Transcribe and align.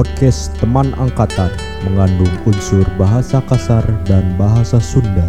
Podcast 0.00 0.56
teman 0.56 0.96
angkatan 0.96 1.52
mengandung 1.84 2.32
unsur 2.48 2.88
bahasa 2.96 3.36
kasar 3.44 3.84
dan 4.08 4.24
bahasa 4.40 4.80
Sunda. 4.80 5.28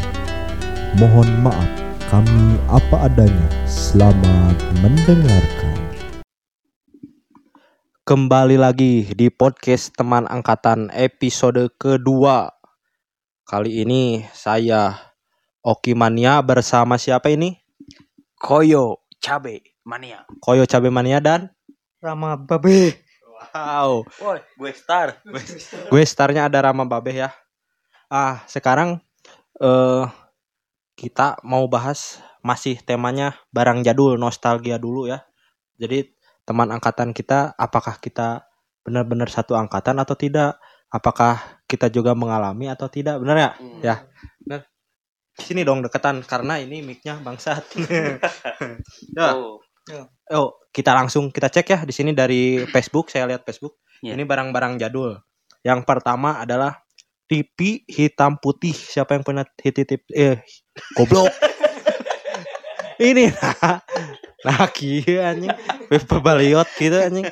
Mohon 0.95 1.27
maaf, 1.43 1.71
kami 2.07 2.55
apa 2.71 3.11
adanya. 3.11 3.51
Selamat 3.67 4.55
mendengarkan. 4.79 5.75
Kembali 8.07 8.55
lagi 8.55 9.11
di 9.11 9.27
podcast 9.27 9.91
teman 9.91 10.23
angkatan 10.31 10.87
episode 10.95 11.67
kedua. 11.75 12.55
Kali 13.43 13.83
ini 13.83 14.23
saya 14.31 14.95
Oki 15.67 15.99
Mania 15.99 16.39
bersama 16.39 16.95
siapa 16.95 17.27
ini? 17.27 17.59
Koyo 18.39 19.03
Cabe 19.19 19.75
Mania. 19.83 20.23
Koyo 20.39 20.63
Cabe 20.63 20.87
Mania 20.87 21.19
dan 21.19 21.51
Rama 21.99 22.39
Babe. 22.39 23.10
Wow, 23.51 24.07
Woi, 24.23 24.39
gue 24.39 24.71
star. 24.71 25.19
gue 25.91 26.03
starnya 26.07 26.47
ada 26.47 26.71
Rama 26.71 26.87
Babeh 26.87 27.27
ya. 27.27 27.29
Ah, 28.07 28.43
sekarang 28.47 29.03
eh 29.59 30.05
kita 30.95 31.39
mau 31.43 31.67
bahas 31.67 32.23
masih 32.39 32.79
temanya 32.81 33.35
barang 33.51 33.83
jadul, 33.83 34.15
nostalgia 34.15 34.79
dulu 34.79 35.11
ya. 35.11 35.27
Jadi 35.75 36.15
teman 36.47 36.71
angkatan 36.71 37.11
kita 37.11 37.53
apakah 37.59 37.99
kita 37.99 38.47
benar-benar 38.87 39.27
satu 39.27 39.59
angkatan 39.59 39.99
atau 39.99 40.15
tidak? 40.15 40.57
Apakah 40.91 41.63
kita 41.67 41.87
juga 41.87 42.11
mengalami 42.11 42.67
atau 42.67 42.91
tidak? 42.91 43.19
Benar 43.19 43.37
ya? 43.37 43.51
Ya. 43.79 43.95
Benar. 44.43 44.67
Sini 45.39 45.63
dong 45.63 45.79
deketan 45.83 46.23
karena 46.27 46.59
ini 46.59 46.83
mic-nya 46.83 47.19
bangsat. 47.23 47.63
ya. 49.17 49.31
Oh. 49.35 49.63
Oh, 50.31 50.55
kita 50.71 50.95
langsung 50.95 51.27
kita 51.29 51.51
cek 51.51 51.67
ya 51.67 51.79
di 51.83 51.93
sini 51.93 52.15
dari 52.15 52.63
Facebook. 52.71 53.11
Saya 53.11 53.27
lihat 53.27 53.43
Facebook. 53.43 53.83
Iya. 53.99 54.15
Ini 54.15 54.23
barang-barang 54.23 54.79
jadul. 54.79 55.19
Yang 55.61 55.83
pertama 55.83 56.39
adalah 56.41 56.81
TV 57.27 57.83
hitam 57.85 58.39
putih. 58.39 58.73
Siapa 58.73 59.15
yang 59.15 59.23
punya 59.27 59.43
hititip 59.59 60.07
eh 60.11 60.39
goblok. 60.95 61.29
ini 63.11 63.27
nah. 63.29 63.83
Nah, 64.41 64.65
kieu 64.73 65.21
anjing. 65.21 65.53
Pebaliot 66.09 66.67
gitu 66.79 66.97
anjing. 66.97 67.29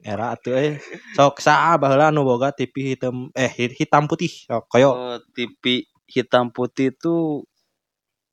Era 0.00 0.38
atuh 0.38 0.54
eh. 0.54 0.78
Sok 1.18 1.42
baheula 1.82 2.14
anu 2.14 2.22
boga 2.22 2.54
TV 2.54 2.94
hitam 2.96 3.28
eh 3.34 3.50
hit- 3.50 3.74
hitam 3.74 4.06
putih. 4.06 4.30
Sok 4.30 4.70
koyo 4.70 4.94
Oh, 4.94 5.18
TV 5.34 5.84
hitam 6.06 6.54
putih 6.54 6.94
itu 6.94 7.42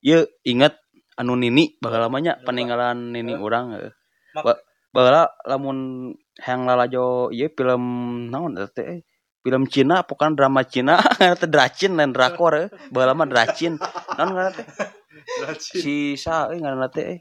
ya 0.05 0.23
ingat 0.45 0.77
anu 1.17 1.33
nini 1.37 1.77
bakal 1.81 2.05
lamanya 2.05 2.37
peninggalan 2.45 3.13
nini 3.13 3.33
orang 3.37 3.93
eh. 4.33 4.41
Mak- 4.41 4.45
Ba- 4.45 4.61
baheula 4.93 5.23
lamun 5.45 5.77
hayang 6.41 6.65
lalajo 6.65 7.29
ieu 7.29 7.49
film 7.49 7.83
naon 8.29 8.57
teh 8.69 8.85
eh. 8.85 8.99
film 9.43 9.65
Cina 9.69 10.01
bukan 10.01 10.33
drama 10.33 10.65
Cina 10.65 10.97
teh 11.41 11.49
dracin 11.49 11.93
lain 11.93 12.09
drakor 12.11 12.53
eh. 12.57 12.67
baheula 12.89 13.13
mah 13.13 13.29
dracin 13.29 13.77
naon 14.17 14.29
ngaranna 14.33 14.53
teh 14.53 14.65
si 15.57 16.13
sa 16.15 16.49
ngaranna 16.49 16.89
teh 16.89 17.05
eh. 17.05 17.19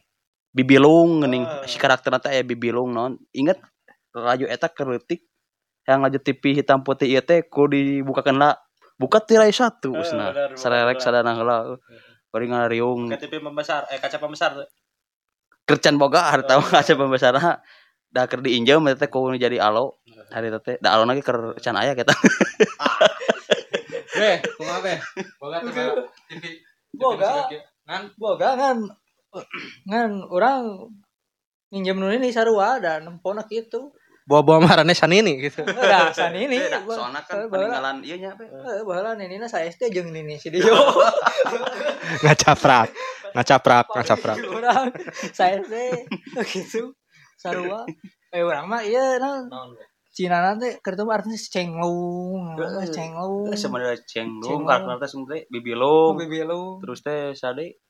Bibilung 0.52 1.24
geuning 1.24 1.48
si 1.64 1.80
karakterna 1.80 2.20
teh 2.20 2.28
aya 2.28 2.44
Bibilung 2.44 2.92
naon 2.92 3.16
inget 3.32 3.56
laju 4.12 4.44
eta 4.44 4.68
kereutik 4.68 5.24
yang 5.88 6.04
laju 6.04 6.20
TV 6.20 6.52
hitam 6.54 6.84
putih 6.84 7.08
ieu 7.08 7.24
teh 7.24 7.48
ku 7.48 7.64
dibukakeun 7.64 8.36
lah 8.36 8.60
buka 8.94 9.18
tirai 9.18 9.48
satu 9.50 9.96
Eh, 9.96 10.04
usna 10.04 10.28
bener. 10.30 11.00
sadana 11.00 11.32
heula 11.34 11.80
bari 12.28 12.46
ngariung 12.52 13.08
TV 13.16 13.40
pembesar 13.40 13.88
eh 13.88 13.96
kaca 13.96 14.20
pembesar. 14.20 14.60
Kercan 15.68 15.96
boga 15.98 16.30
harta 16.30 16.58
kaca 16.72 16.92
pembesarna 16.98 17.62
da 18.12 18.28
keur 18.28 18.44
diinjem 18.44 18.84
eta 18.92 19.06
teh 19.06 19.08
ku 19.08 19.32
jadi 19.32 19.56
alo. 19.56 20.02
Hari 20.32 20.52
eta 20.52 20.60
teh 20.60 20.76
da 20.82 20.94
alo 20.96 21.08
lagi 21.08 21.24
keur 21.24 21.56
can 21.64 21.76
aya 21.80 21.96
kita. 21.96 22.12
Beh, 24.12 24.44
kumaha 24.60 24.80
beh? 24.84 24.98
Boga 25.40 25.58
TV 26.28 26.44
Boga. 26.92 27.48
Ngan? 27.88 28.02
Boga 28.20 28.50
kan 28.54 28.76
kan 29.88 30.10
orang 30.28 30.92
minjem 31.72 31.96
nu 31.96 32.12
ini 32.12 32.28
sarua 32.28 32.76
dan 32.76 33.08
nempona 33.08 33.48
gitu 33.48 33.96
bawa-bawa 34.22 34.58
marane 34.62 34.94
sanini 34.94 35.34
gitu. 35.42 35.66
Nah, 35.66 36.14
san 36.14 36.30
ini 36.34 36.54
Teh, 36.54 36.70
da, 36.70 36.78
soalna 36.86 37.20
kan 37.26 37.50
peninggalan 37.50 38.06
ieu 38.06 38.16
nya 38.22 38.32
be 38.38 38.46
Eh, 38.46 38.82
bahala 38.86 39.18
nini 39.18 39.42
saya 39.50 39.66
SD 39.66 39.90
jeung 39.90 40.14
nini 40.14 40.38
si 40.38 40.48
Dio. 40.54 40.70
ngacaprak 42.22 42.88
ngacaprak 43.34 43.86
ngacaprak 43.90 44.36
Orang 44.56 44.94
saya 45.34 45.58
SD 45.62 45.74
gitu. 46.54 46.94
Sarua. 47.34 47.82
Eh 48.30 48.42
orang 48.46 48.66
mah 48.70 48.82
iya 48.86 49.18
nah 49.18 49.42
Cina 50.12 50.44
nanti 50.44 50.68
kertu 50.84 51.08
artinya 51.08 51.40
cenglung, 51.40 52.52
Heeh. 52.60 52.84
cenglung. 52.92 53.48
Eh, 53.48 53.56
sebenarnya 53.56 53.96
cenglung 54.04 54.68
karakter 54.68 55.00
teh 55.00 55.08
sebenarnya 55.08 55.42
bibilung 55.48 56.20
Bibilu. 56.20 56.84
terus 56.84 57.00
teh 57.00 57.32
sade 57.32 57.80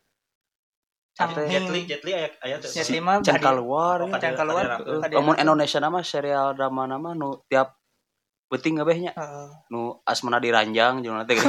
Cangking. 1.12 1.48
Jet 1.48 1.66
Li 1.68 1.80
Jet 1.84 2.02
Li 2.02 2.12
aya 2.12 2.28
aya 2.40 2.56
tuh. 2.56 2.68
Jet 2.68 2.88
Li 2.88 2.98
mah 2.98 3.20
can 3.20 3.36
tadi- 3.36 3.44
keluar 3.44 4.00
Oh, 4.00 4.08
ya. 4.08 4.16
Can 4.16 4.32
keluar. 4.32 4.64
Indonesia 5.36 5.78
nama 5.78 6.00
serial 6.00 6.56
drama 6.56 6.88
nama 6.88 7.12
nu 7.12 7.44
tiap 7.46 7.76
penting 8.48 8.80
ngabehnya 8.80 9.12
Heeh. 9.12 9.48
nu 9.68 10.00
asmana 10.04 10.36
diranjang 10.36 11.00
jeung 11.00 11.16
nanti. 11.16 11.36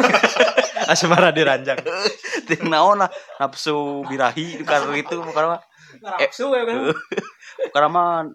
Asmara 0.83 1.31
diranjang. 1.31 1.79
Ting 2.47 2.67
naon 2.67 2.99
lah 2.99 3.07
nafsu 3.39 4.03
birahi 4.03 4.59
karena 4.67 4.91
itu 4.93 5.15
bukan 5.15 5.55
mah 5.55 5.61
Nafsu 6.19 6.51
ya 6.51 6.63
kan. 6.67 6.91
bukan 7.71 7.83
mah 7.87 8.27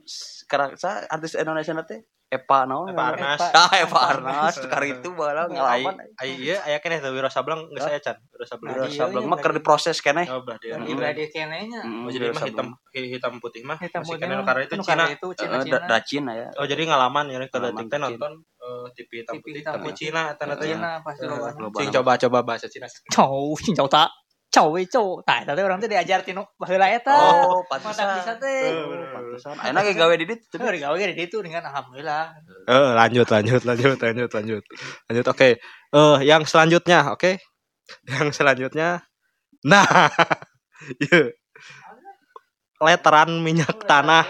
karakter 0.49 1.05
artis 1.13 1.37
Indonesia 1.37 1.77
nanti 1.77 2.01
Eva 2.29 2.69
naon 2.69 2.93
Eva 2.93 3.05
Arnas. 3.09 3.41
ah 3.57 3.73
Eva 3.75 4.01
Arnas 4.07 4.55
karena 4.61 4.87
itu 4.95 5.09
bahala 5.11 5.43
Ai 5.43 5.81
ngalaman 5.81 5.95
ai 6.15 6.31
ieu 6.37 6.61
aya 6.61 6.77
keneh 6.77 7.01
teh 7.01 7.09
Wiro 7.09 7.25
Sableng 7.27 7.73
geus 7.73 7.83
aya 7.83 7.97
can. 7.99 8.21
Wiro 8.29 8.45
Sableng. 8.45 8.77
Iya, 8.85 9.01
sableng 9.01 9.25
mah 9.25 9.39
keur 9.39 9.53
diproses 9.53 9.97
keneh 9.99 10.29
Oh, 10.29 10.45
belah 10.45 10.61
dia. 10.61 10.77
Lagi 10.77 10.87
Iya. 10.87 10.97
berada 10.99 11.25
kenenya. 11.27 11.81
Mm, 11.83 12.05
Oh, 12.05 12.11
jadi 12.11 12.23
Wiro 12.23 12.35
mah 12.35 12.45
hitam 12.45 12.69
hitam 12.93 13.33
putih 13.39 13.63
mah. 13.65 13.79
Hitam 13.79 14.03
putih 14.03 14.27
mah. 14.27 14.45
karena 14.45 14.61
itu 14.63 14.75
Anu 14.75 14.85
Cina. 14.85 15.05
itu 15.09 15.27
Eh, 15.27 15.37
Cina 15.39 15.55
da- 15.55 15.65
Cina. 15.65 15.79
Dracina 15.83 16.33
ya 16.35 16.49
Oh, 16.55 16.67
jadi 16.69 16.83
ngalaman 16.85 17.25
ya 17.27 17.37
detik 17.39 17.53
teh 17.89 17.99
nonton 17.99 18.33
eh, 18.59 18.87
TV 18.93 19.11
hitam 19.19 19.35
putih 19.41 19.63
tapi. 19.65 19.89
Cina 19.97 20.23
eta 20.29 20.45
teh. 20.53 20.69
Cina 20.69 20.91
pasti 21.01 21.25
Eh, 21.25 21.33
loba. 21.33 21.79
Sing 21.81 21.89
coba-coba 21.91 22.39
bahasa 22.45 22.69
Cina. 22.69 22.85
Cau, 23.09 23.57
cing 23.57 23.73
cau 23.73 23.89
tak. 23.89 24.13
Cau 24.49 24.73
we 24.73 24.89
cau. 24.89 25.21
Tah 25.29 25.45
eta 25.45 25.53
teh 25.53 25.61
urang 25.61 25.77
teh 25.77 25.93
diajar 25.93 26.25
tinu 26.25 26.41
baheula 26.57 26.89
eta. 26.89 27.13
oh 27.13 27.61
Mata 27.69 27.93
bisa 27.93 28.05
pantesan 28.09 28.37
teh. 28.41 28.73
Eh, 28.73 29.09
pantesan 29.13 29.55
ayeuna 29.61 29.81
ge 29.85 29.93
gawe 29.93 30.15
di 30.17 30.25
ditu 30.25 30.57
Tapi 30.57 30.81
gawe 30.81 30.95
ge 30.97 31.07
di 31.13 31.17
ditu 31.21 31.37
dengan 31.45 31.69
alhamdulillah. 31.69 32.25
Eh, 32.65 32.91
lanjut 32.97 33.29
lanjut 33.29 33.63
lanjut 33.69 33.99
lanjut 34.01 34.31
lanjut. 34.33 34.63
Lanjut 35.13 35.27
oke. 35.29 35.49
Eh, 35.93 36.17
yang 36.25 36.43
selanjutnya, 36.49 37.13
oke. 37.13 37.37
Yang 38.09 38.29
selanjutnya 38.41 39.05
nah. 39.65 39.85
Iya. 41.03 41.35
Leteran 42.79 43.43
minyak 43.43 43.83
tanah. 43.85 44.25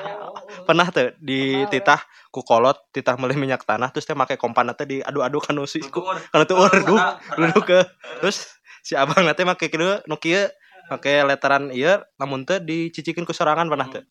Pernah 0.64 0.88
tuh 0.88 1.12
di 1.20 1.62
titah 1.68 2.00
ku 2.32 2.44
kolot 2.44 2.76
titah 2.92 3.16
meuli 3.16 3.36
minyak 3.36 3.64
tanah 3.64 3.88
terus 3.92 4.04
teh 4.04 4.16
make 4.16 4.36
kompan 4.36 4.72
teh 4.76 4.84
diadu-adu 4.84 5.40
kan 5.40 5.56
si 5.64 5.80
ku 5.80 6.04
kana 6.04 6.44
tuh 6.44 6.60
waduh 6.60 7.00
duduk 7.36 7.64
ke 7.64 7.80
terus 8.20 8.48
si 8.88 8.96
abang 8.96 9.20
nanti 9.20 9.44
make 9.44 9.68
kieu 9.68 10.00
nu 10.08 10.16
kieu 10.16 10.48
make 10.88 11.12
leteran 11.28 11.68
ieu 11.70 12.00
namun 12.16 12.48
teh 12.48 12.56
dicicikeun 12.58 13.28
ku 13.28 13.36
sorangan 13.36 13.68
pernah 13.68 13.84
tuh 13.92 14.04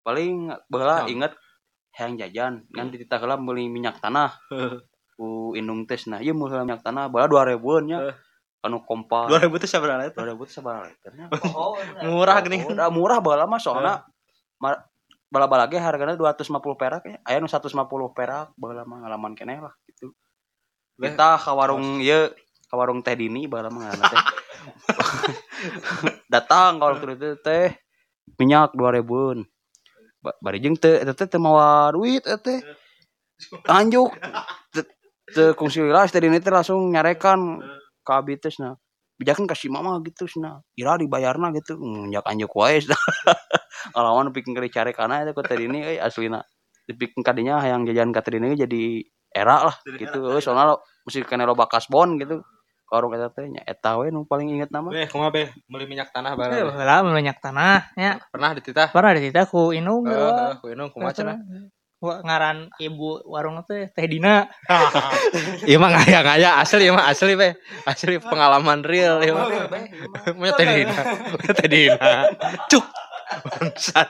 paling 0.00 0.48
baheula 0.72 1.04
Nah. 1.04 1.12
inget 1.12 1.32
hayang 1.92 2.16
jajan 2.16 2.52
kan 2.72 2.88
di 2.88 2.96
titah 2.96 3.20
heula 3.20 3.36
meuli 3.36 3.66
minyak 3.68 3.98
tanah. 4.00 4.30
Ku 5.18 5.52
indung 5.52 5.82
tes 5.84 6.06
nah 6.06 6.22
ieu 6.22 6.32
meuli 6.32 6.54
minyak 6.56 6.80
tanah 6.80 7.10
baheula 7.12 7.52
2000-an 7.52 7.84
nya. 7.84 7.98
Eh. 8.08 8.16
anu 8.58 8.82
kompa 8.82 9.26
2000 9.30 9.54
teh 9.62 9.70
sabaraha 9.70 10.06
eta? 10.08 10.18
2000 10.24 10.48
teh 10.48 10.54
sabaraha 10.56 10.88
liternya 10.88 11.26
Oh, 11.52 11.76
murah 12.06 12.38
gini. 12.40 12.64
Udah 12.64 12.88
murah 12.88 13.18
baheula 13.20 13.44
mah 13.44 13.60
soalna 13.60 14.02
ma- 14.58 14.80
bala-bala 15.28 15.68
ge 15.68 15.76
hargana 15.76 16.16
250 16.16 16.56
perak 16.74 17.02
ya. 17.04 17.18
Aya 17.22 17.36
nu 17.38 17.46
150 17.46 17.68
perak 18.16 18.54
baheula 18.56 18.86
mah 18.88 19.04
ngalaman 19.04 19.36
keneh 19.36 19.60
lah 19.60 19.74
gitu. 19.84 20.14
Kita 20.96 21.36
ke 21.36 21.50
warung 21.52 22.00
ieu 22.00 22.30
ke 22.32 22.47
warung 22.76 23.00
teh 23.00 23.16
dini 23.16 23.48
baheula 23.48 23.72
mah 23.72 23.92
teh. 23.96 24.20
Datang 26.34 26.76
kalau 26.76 26.96
waktu 26.98 27.16
itu 27.16 27.28
teh 27.40 27.72
minyak 28.36 28.76
2000 28.76 29.44
Ba- 30.18 30.36
bari 30.42 30.58
jeung 30.58 30.76
teh 30.76 31.00
eta 31.00 31.14
teh 31.14 31.40
mawa 31.40 31.88
duit 31.94 32.26
eta 32.26 32.36
teh. 32.36 32.60
Anjuk. 33.70 34.12
Teu 35.28 35.52
kungsi 35.56 35.80
teh 35.84 36.20
dini 36.20 36.40
teh 36.42 36.52
langsung 36.52 36.92
nyarekan 36.92 37.62
ka 38.04 38.20
abi 38.20 38.36
teh 38.36 38.52
cenah 38.52 38.76
bijakan 39.18 39.50
kasih 39.50 39.66
mama 39.66 39.98
gitu 40.06 40.30
cenah 40.30 40.62
ira 40.78 40.94
dibayarna 40.94 41.50
gitu 41.50 41.74
nyak 42.06 42.22
anjuk 42.22 42.54
wae 42.54 42.78
ngalawan 43.92 44.30
bikin 44.30 44.54
kali 44.54 44.70
cari 44.70 44.94
kana 44.94 45.26
itu 45.26 45.32
kata 45.34 45.54
ini 45.58 45.78
euy 45.82 45.98
aslina. 45.98 46.44
Dibikin 46.88 47.20
kadinya 47.20 47.60
yang 47.66 47.84
jajan 47.84 48.14
ka 48.14 48.24
ini 48.32 48.56
jadi 48.56 49.04
era 49.28 49.68
lah 49.68 49.76
gitu. 49.84 50.38
Soalnya 50.40 50.72
lo 50.72 50.76
mesti 51.04 51.24
kena 51.24 51.44
lo 51.44 51.52
bakas 51.56 51.88
bon 51.88 52.16
gitu 52.16 52.40
warung 52.88 53.12
eta 53.12 53.28
teh 53.28 53.44
nya 53.44 53.60
eta 53.62 53.96
we 53.96 54.08
nu 54.08 54.24
paling 54.24 54.48
inget 54.48 54.72
nama 54.72 54.88
Beh, 54.88 55.06
kumaha 55.06 55.28
beh? 55.28 55.46
Meuli 55.68 55.84
minyak 55.84 56.08
tanah 56.08 56.32
Eh, 56.32 56.36
bareng. 56.36 56.72
baheula 56.72 57.04
banyak 57.04 57.36
tanah 57.36 57.92
nya. 57.94 58.16
Pernah 58.32 58.50
dititah? 58.56 58.88
Pernah 58.90 59.12
dititah 59.14 59.44
ku 59.44 59.70
Inung 59.70 60.08
Heeh, 60.08 60.16
heeh, 60.16 60.52
ku 60.58 60.66
inung 60.68 60.88
kumaha 60.88 61.12
cenah? 61.12 61.36
Ngaran 61.98 62.70
ibu 62.78 63.26
warung 63.26 63.58
teh 63.66 63.90
Teh 63.90 64.06
Dina. 64.06 64.46
Iya 65.68 65.76
mah 65.76 65.90
ngaya 65.92 66.22
ngaya 66.22 66.50
asli 66.62 66.86
iya 66.86 66.94
mah 66.94 67.10
asli 67.10 67.34
be 67.34 67.58
asli 67.84 68.16
pengalaman 68.22 68.80
real 68.86 69.18
iya 69.20 69.34
mah. 69.34 69.50
Punya 70.32 70.52
Teh 70.54 70.64
Dina, 70.64 70.94
punya 71.28 71.52
Teh 71.58 71.68
Dina, 71.68 72.12
cuk, 72.70 72.86
bangsat. 73.44 74.08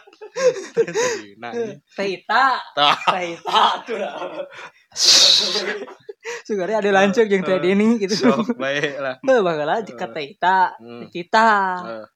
Teh 0.77 0.93
Dina. 1.17 1.49
Teh 1.97 2.09
Ita. 2.21 2.61
Teh 3.09 3.25
Ita. 3.35 3.65
Sugari 6.45 6.73
ada 6.75 6.91
lancuk 6.91 7.25
jeung 7.27 7.45
Teh 7.45 7.59
Dini 7.59 7.97
gitu. 7.99 8.15
Sok 8.15 8.57
bae 8.57 8.97
lah. 8.99 9.17
Beuh 9.21 9.41
baheula 9.47 9.81
jika 9.83 10.09
Teh 10.11 10.35
Ita, 10.37 10.75
Hmm. 10.79 11.05
Teh 11.05 11.09
Cita. 11.13 11.51
Eh. 11.85 12.07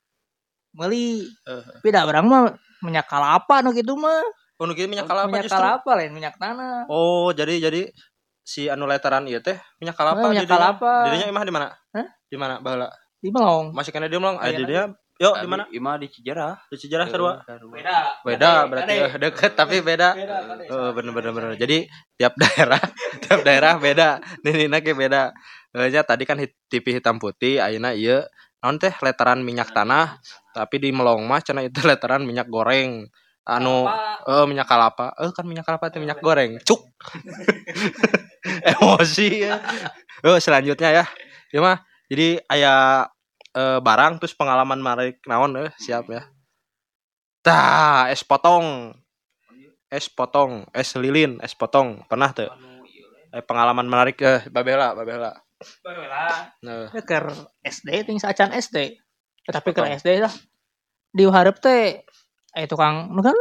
Meuli. 0.73 1.27
Eh. 1.27 1.63
Beda 1.85 2.09
orang 2.09 2.25
mah 2.27 2.43
minyak 2.81 3.07
kalapa 3.07 3.61
nu 3.61 3.73
kitu 3.73 3.93
mah. 3.95 4.25
Oh 4.57 4.65
nu 4.65 4.75
minyak 4.75 5.05
kalapa 5.05 5.27
minyak 5.29 5.47
justru. 5.51 5.59
kalapa 5.59 5.91
lain 5.99 6.13
minyak 6.15 6.35
tanah. 6.39 6.87
Oh, 6.87 7.35
jadi 7.35 7.59
jadi 7.59 7.91
si 8.43 8.67
anu 8.67 8.87
leteran 8.87 9.27
ieu 9.27 9.39
teh 9.39 9.59
minyak 9.79 9.95
kalapa 9.95 10.23
Oh, 10.23 10.31
minyak 10.31 10.47
kalapa. 10.47 11.11
Dirinya 11.11 11.27
imah 11.31 11.43
di 11.47 11.53
mana? 11.53 11.67
Hah? 11.95 12.07
Di 12.31 12.37
mana 12.39 12.59
baheula? 12.63 12.89
Di 13.23 13.31
Melong. 13.31 13.71
Masih 13.75 13.91
kena 13.95 14.11
dia 14.11 14.19
melong. 14.19 14.39
Ah, 14.39 14.51
Iya, 14.51 14.91
Yuk 15.23 15.35
di 15.39 15.47
mana? 15.47 15.65
Ima 15.71 15.95
di 16.03 16.11
Cijerah. 16.11 16.67
Di 16.67 16.77
Cijerah 16.83 17.07
sarua. 17.07 17.39
Beda. 17.47 17.99
Beda 18.27 18.51
berarti 18.67 18.95
eh, 18.99 19.15
deket 19.23 19.53
tapi 19.55 19.79
beda. 19.79 20.19
Beda. 20.19 20.37
kade. 20.51 20.65
Oh, 20.75 20.91
bener 20.91 21.13
bener 21.15 21.31
bener. 21.31 21.51
Jadi 21.55 21.87
tiap 22.19 22.35
daerah 22.35 22.83
tiap 23.23 23.41
daerah 23.47 23.79
beda. 23.79 24.19
Nini 24.43 24.67
ge 24.83 24.93
beda. 24.99 25.31
Eh, 25.79 25.89
nya 25.95 26.03
tadi 26.03 26.27
kan 26.27 26.43
hit- 26.43 26.59
TV 26.67 26.99
hitam 26.99 27.23
putih, 27.23 27.63
ayeuna 27.63 27.95
ieu 27.95 28.19
naon 28.63 28.79
teh 28.83 28.95
leteran 29.03 29.43
minyak 29.43 29.75
tanah, 29.75 30.19
tapi 30.55 30.79
di 30.79 30.91
Melong 30.95 31.23
mah 31.27 31.43
cenah 31.43 31.67
itu 31.67 31.83
leteran 31.87 32.27
minyak 32.27 32.51
goreng. 32.51 33.07
Anu 33.47 33.87
eh 34.27 34.45
minyak 34.51 34.67
kalapa. 34.67 35.15
Eh 35.23 35.31
kan 35.31 35.47
minyak 35.47 35.67
kalapa 35.67 35.87
itu 35.91 36.03
minyak 36.03 36.19
goreng. 36.19 36.59
Cuk. 36.67 36.83
Emosi 38.75 39.47
ya. 39.47 39.59
Oh, 40.27 40.39
selanjutnya 40.39 40.91
ya. 40.91 41.05
Ya 41.55 41.61
mah 41.63 41.79
jadi 42.11 42.43
aya 42.51 43.07
eh, 43.57 43.79
barang 43.81 44.21
terus 44.21 44.35
pengalaman 44.37 44.81
marik 44.81 45.21
naon 45.29 45.57
eh 45.57 45.71
siap 45.81 46.09
ya. 46.09 46.23
Tah, 47.43 48.09
es 48.09 48.23
potong. 48.23 48.95
Es 49.93 50.09
potong, 50.09 50.65
es 50.73 50.97
lilin, 50.97 51.37
es 51.45 51.53
potong. 51.53 52.01
Pernah 52.09 52.31
tuh? 52.33 52.49
Eh, 53.33 53.43
pengalaman 53.45 53.85
menarik 53.89 54.17
eh 54.25 54.41
babela, 54.49 54.97
babela. 54.97 55.37
Baheula. 55.83 56.51
Nah, 56.63 56.91
Ya 56.91 57.03
keur 57.07 57.31
SD 57.63 57.89
ting 58.07 58.19
saacan 58.19 58.51
SD. 58.51 58.99
Tapi 59.47 59.71
potong. 59.71 59.91
SD 59.95 60.23
lah. 60.23 60.35
Di 61.13 61.23
hareup 61.29 61.59
teh 61.63 62.03
aya 62.53 62.67
tukang 62.67 63.13
nu 63.15 63.21
kan 63.23 63.37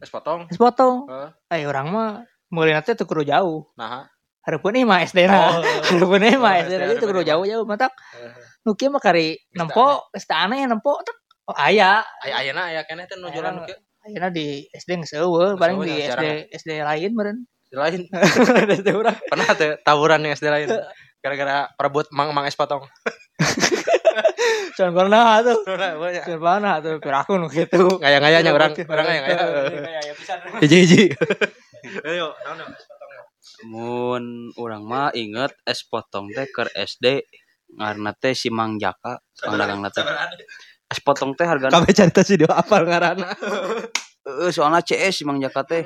es 0.00 0.10
potong. 0.12 0.48
geus 0.48 0.60
potong. 0.60 1.04
Heeh. 1.08 1.30
Aya 1.52 1.64
urang 1.68 1.92
mah 1.92 2.24
meulina 2.48 2.80
teh 2.80 2.96
teu 2.96 3.04
kudu 3.08 3.26
jauh. 3.26 3.68
Nah, 3.76 4.08
Hareupeun 4.46 4.78
ieu 4.78 4.86
mah 4.86 5.02
SD 5.02 5.26
na. 5.26 5.58
Oh. 5.58 5.62
Hareupeun 5.90 6.22
ieu 6.22 6.38
mah 6.38 6.54
Oh, 6.54 6.62
SD 6.64 6.72
SD 6.72 6.82
na 6.86 6.94
teu 6.96 7.08
kudu 7.10 7.20
hareupeun 7.20 7.30
jauh-jauh 7.30 7.64
matak. 7.66 7.92
Nu 7.92 8.30
kieu 8.74 8.90
mah 8.90 8.98
kari 8.98 9.38
nempo 9.54 10.10
teu 10.16 10.34
aneh 10.34 10.66
nempo. 10.66 10.98
Oh 11.46 11.54
aya. 11.54 12.02
aya 12.26 12.42
ayeuna 12.42 12.74
aya 12.74 12.82
keneh 12.82 13.06
teh 13.06 13.14
nu 13.14 13.30
Aya 13.30 13.34
jualan 13.38 13.52
na. 13.54 13.62
kieu. 13.70 13.78
Ayeuna 14.06 14.28
di 14.34 14.66
SD 14.74 15.02
geus 15.02 15.14
eueuh, 15.14 15.54
paling 15.54 15.78
di 15.86 15.94
ya, 16.02 16.18
SD 16.18 16.24
SD 16.58 16.70
lain 16.82 17.10
meureun. 17.14 17.38
Di 17.70 17.74
lain. 17.78 18.00
SD 18.82 18.88
urang. 18.90 19.14
Pernah 19.30 19.48
tuh 19.54 19.78
tawuran 19.86 20.26
yang 20.26 20.34
SD 20.34 20.50
lain. 20.50 20.70
Gara-gara 21.22 21.70
perebut 21.78 22.10
mang 22.10 22.30
mang 22.34 22.46
es 22.46 22.54
potong. 22.58 22.82
Can 24.76 24.92
pernah 24.94 25.42
tuh. 25.42 25.58
Can 25.66 26.38
pernah 26.38 26.78
tuh 26.78 26.98
piraku 27.02 27.34
nu 27.38 27.50
kitu. 27.50 27.98
Ngaya-ngayanya 27.98 28.50
orang 28.54 28.72
orang 28.74 29.06
ngaya-ngaya. 29.10 29.38
Ngaya 29.70 30.12
pisan. 30.14 30.38
Hiji-hiji. 30.62 31.04
Ayo, 32.06 32.34
naon 32.46 32.70
es 32.70 32.84
potong. 32.86 33.10
Mun 33.66 34.24
urang 34.60 34.84
mah 34.86 35.10
inget 35.16 35.50
es 35.66 35.82
potong 35.82 36.30
teh 36.30 36.46
keur 36.52 36.68
SD 36.74 37.26
ngaranna 37.74 38.12
teh 38.14 38.34
si 38.36 38.48
Mang 38.52 38.78
Jaka 38.78 39.18
dagang 39.42 39.82
teh. 39.90 40.04
Es 40.86 41.02
potong 41.02 41.34
teh 41.34 41.42
hargana 41.42 41.74
Kabeh 41.74 41.90
cerita 41.90 42.22
sih 42.22 42.38
dia 42.38 42.46
apal 42.50 42.86
ngaranna. 42.86 43.34
Heeh, 44.26 44.50
soalna 44.54 44.82
CS 44.86 45.22
si 45.22 45.22
Mang 45.26 45.42
Jaka 45.42 45.66
teh. 45.66 45.82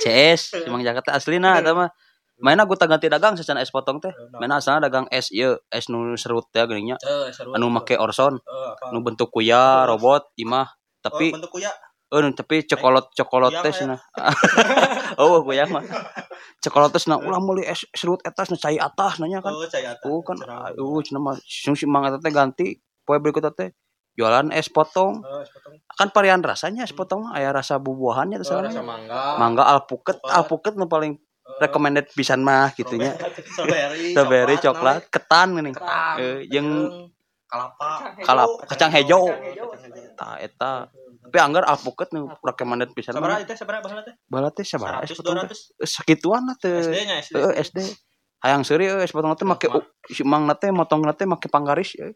CS 0.00 0.64
si 0.64 0.68
Mang 0.72 0.80
Jaka 0.80 1.04
teh 1.04 1.12
aslina 1.12 1.60
eta 1.60 1.76
mah. 1.76 1.90
Mainna 2.36 2.68
gue 2.68 2.76
ganti 2.76 3.08
dagang 3.08 3.32
secara 3.36 3.64
es 3.64 3.72
potong 3.72 4.00
teh. 4.00 4.12
Mainna 4.36 4.60
asalna 4.60 4.88
dagang 4.88 5.08
es 5.08 5.32
ieu, 5.32 5.56
es 5.72 5.88
nu 5.88 6.16
serut 6.20 6.44
teh 6.52 6.64
geuning 6.68 6.92
nya. 6.92 6.96
Seru. 7.32 7.56
Anu 7.56 7.72
make 7.72 7.96
Orson, 7.96 8.36
apa? 8.36 8.92
nu 8.92 9.00
bentuk 9.00 9.32
kuya, 9.32 9.88
robot, 9.88 10.36
imah. 10.36 10.68
Tapi 11.00 11.32
Oh, 11.32 11.40
bentuk 11.40 11.52
kuya. 11.56 11.72
Eh, 12.06 12.22
nu 12.22 12.30
tapi 12.38 12.62
cokolot 12.62 13.10
cokolot 13.18 13.50
Kuyang 13.50 13.64
teh 13.66 13.72
ya? 13.74 13.78
cenah. 13.82 14.00
oh, 15.22 15.42
kuyang 15.42 15.74
mah. 15.74 15.82
Cokolot 16.62 16.94
teh 16.94 17.02
cenah 17.02 17.18
ulah 17.18 17.42
meuli 17.42 17.66
es 17.66 17.82
serut 17.90 18.22
etas 18.22 18.46
nu 18.46 18.54
cai 18.54 18.78
atas 18.78 19.18
nanya 19.18 19.42
kan. 19.42 19.50
Oh, 19.50 19.66
cai 19.66 19.82
atas. 19.82 20.06
Oh 20.06 20.22
kan, 20.22 20.38
Cerah. 20.38 20.70
uh 20.78 20.98
cenah 21.02 21.18
mah 21.18 21.34
sung 21.42 21.74
si 21.74 21.82
mang 21.90 22.06
eta 22.06 22.22
teh 22.22 22.30
ganti 22.30 22.78
poe 23.02 23.18
berikutnya 23.18 23.50
teh 23.50 23.74
jualan 24.14 24.54
es 24.54 24.70
potong. 24.70 25.18
Oh, 25.26 25.42
es 25.42 25.50
potong. 25.50 25.82
Kan 25.98 26.08
varian 26.14 26.46
rasanya 26.46 26.86
es 26.86 26.94
potong 26.94 27.26
mah 27.26 27.34
aya 27.42 27.50
rasa 27.50 27.82
buah-buahannya 27.82 28.38
teh 28.38 28.54
Oh, 28.54 28.62
rasa 28.62 28.80
mangga. 28.86 29.22
Mangga 29.42 29.64
alpuket, 29.66 30.22
Coklat. 30.22 30.36
alpuket 30.38 30.74
nu 30.78 30.86
paling 30.86 31.18
Eh, 31.46 31.62
recommended 31.62 32.10
pisan 32.10 32.42
mah 32.42 32.74
gitunya. 32.74 33.14
Strawberry, 34.10 34.58
coklat, 34.58 35.06
ketan. 35.14 35.54
Ketan. 35.62 36.14
Eh, 36.18 36.38
jeung 36.50 36.70
kalapa. 37.46 38.18
kalap 38.26 38.50
kacang 38.66 38.90
hejo. 38.90 39.30
Kacang 39.30 39.94
hejo. 39.94 40.14
Tah 40.18 40.36
eta. 40.42 40.90
Tapi 41.26 41.38
anggar 41.42 41.66
alpuket 41.66 42.14
nu 42.14 42.30
recommended 42.38 42.94
pisan 42.94 43.18
Sabaraha 43.18 43.42
itu 43.42 43.50
sabaraha 43.58 43.82
bahala 43.82 44.00
teh? 44.06 44.14
Bahala 44.30 44.50
teh 44.54 44.62
sabaraha 44.62 45.02
es 45.02 45.10
100 45.10 45.18
potong 45.18 45.34
teh? 45.42 45.58
200 45.58 45.82
Eh, 45.82 45.88
Sakituan 45.90 46.42
teh. 46.54 46.70
SD-nya 46.86 47.14
SD. 47.18 47.34
Heeh, 47.34 47.52
SD. 47.66 47.78
Hayang 48.46 48.62
seuri 48.62 48.86
euy 48.86 49.02
es 49.02 49.10
potong 49.10 49.34
teh 49.34 49.42
make 49.42 49.66
Mak. 49.66 49.82
si 50.06 50.22
mang 50.22 50.46
teh 50.54 50.70
motong 50.70 51.02
teh 51.18 51.26
make 51.26 51.50
panggaris 51.50 51.98
euy. 51.98 52.14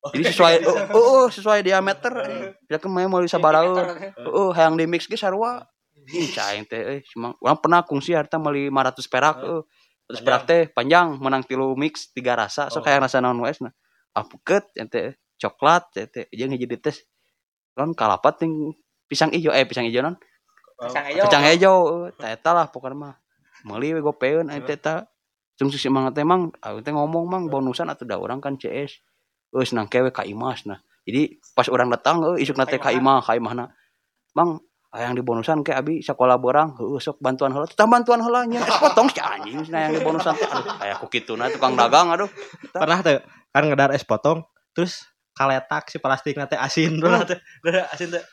Oh, 0.00 0.08
Jadi 0.08 0.24
sesuai 0.32 0.54
heeh 0.64 1.26
sesuai 1.28 1.60
diameter. 1.60 2.12
Ya 2.72 2.80
kan 2.80 2.88
mau 2.88 3.20
di 3.20 3.28
sabaraha. 3.28 3.92
Heeh 4.16 4.48
hayang 4.56 4.80
di 4.80 4.88
mix 4.88 5.04
ge 5.04 5.20
sarua. 5.20 5.60
Ih 6.08 6.32
caing 6.32 6.64
teh 6.64 6.80
euy 6.80 6.98
si 7.04 7.20
mang 7.20 7.36
urang 7.44 7.60
pernah 7.60 7.84
kungsi 7.84 8.16
harta 8.16 8.40
meuli 8.40 8.72
500 8.72 9.12
perak 9.12 9.36
euy. 9.44 9.60
100 10.08 10.22
perak 10.24 10.42
teh 10.46 10.60
panjang 10.72 11.18
menang 11.20 11.44
tilu 11.44 11.76
mix 11.76 12.08
tiga 12.14 12.38
rasa 12.38 12.72
sok 12.72 12.80
Oh. 12.80 12.86
hayang 12.88 13.04
rasa 13.04 13.20
naon 13.20 13.36
wae 13.42 13.52
nah. 13.60 13.74
Alpuket 14.16 14.64
ente 14.80 15.20
coklat 15.36 15.92
ente 15.98 16.24
jeung 16.32 16.54
hiji 16.56 16.64
dites. 16.64 17.04
Kan 17.76 17.92
kalapat 17.92 18.40
ting 18.40 18.72
pisang 19.04 19.28
ijo. 19.36 19.52
Eh 19.52 19.68
pisang 19.68 19.84
ijo 19.84 20.00
non? 20.00 20.16
Hejo. 20.76 21.24
kacang 21.24 21.44
hejo 21.44 21.72
tah 22.16 22.32
eta 22.32 22.50
lah 22.56 22.68
pokoknya 22.72 22.96
mah. 22.96 23.14
Meuli 23.64 23.96
we 23.96 24.00
gopeun 24.04 24.52
ente 24.52 24.76
eta 24.76 25.08
jeung 25.56 25.72
si 25.72 25.88
mang 25.88 26.12
teh 26.12 26.24
mang 26.24 26.52
aku 26.60 26.84
teh 26.84 26.92
ngomong 26.92 27.24
mang 27.24 27.44
bonusan 27.48 27.88
atuh 27.88 28.04
da 28.04 28.20
urang 28.20 28.40
kan 28.40 28.60
CS. 28.60 29.00
Geus 29.52 29.72
nang 29.72 29.88
kewe 29.88 30.12
ka 30.12 30.24
Imas 30.24 30.68
nah. 30.68 30.80
Jadi 31.08 31.40
pas 31.56 31.68
urang 31.72 31.88
datang 31.88 32.20
euy 32.20 32.44
isuk 32.44 32.60
nate 32.60 32.76
ka 32.76 32.92
Imah. 32.92 33.24
Ka 33.24 33.36
Imahna 33.36 33.72
mang 34.36 34.60
hayang 34.92 35.16
di 35.16 35.24
bonusan 35.24 35.64
ke 35.64 35.72
abi 35.72 36.04
sekolah 36.04 36.36
borang 36.36 36.76
heuh 36.76 37.00
sok 37.00 37.20
bantuan 37.24 37.56
heula. 37.56 37.64
Tah 37.72 37.88
bantuan 37.88 38.20
heula 38.20 38.44
nya 38.44 38.60
es 38.60 38.76
potong 38.76 39.08
si 39.08 39.20
anjing 39.20 39.64
cenah 39.64 39.80
yang 39.88 39.92
di 39.96 40.02
bonusan 40.04 40.36
teh. 40.36 40.44
Aduh 40.44 40.76
aya 40.76 40.94
ku 41.00 41.08
kituna 41.08 41.48
tukang 41.48 41.72
dagang 41.72 42.12
aduh. 42.12 42.28
Pernah 42.72 43.00
tuh 43.00 43.20
kan 43.48 43.64
ngedar 43.64 43.96
es 43.96 44.04
potong 44.04 44.44
terus 44.76 45.08
kaletak 45.36 45.92
si 45.92 46.00
plastik 46.00 46.34
teh 46.34 46.56
asin 46.56 46.96
pernah 46.96 47.22
tuh. 47.28 47.36
Pernah 47.60 47.84
asin 47.92 48.08
tuh. 48.08 48.24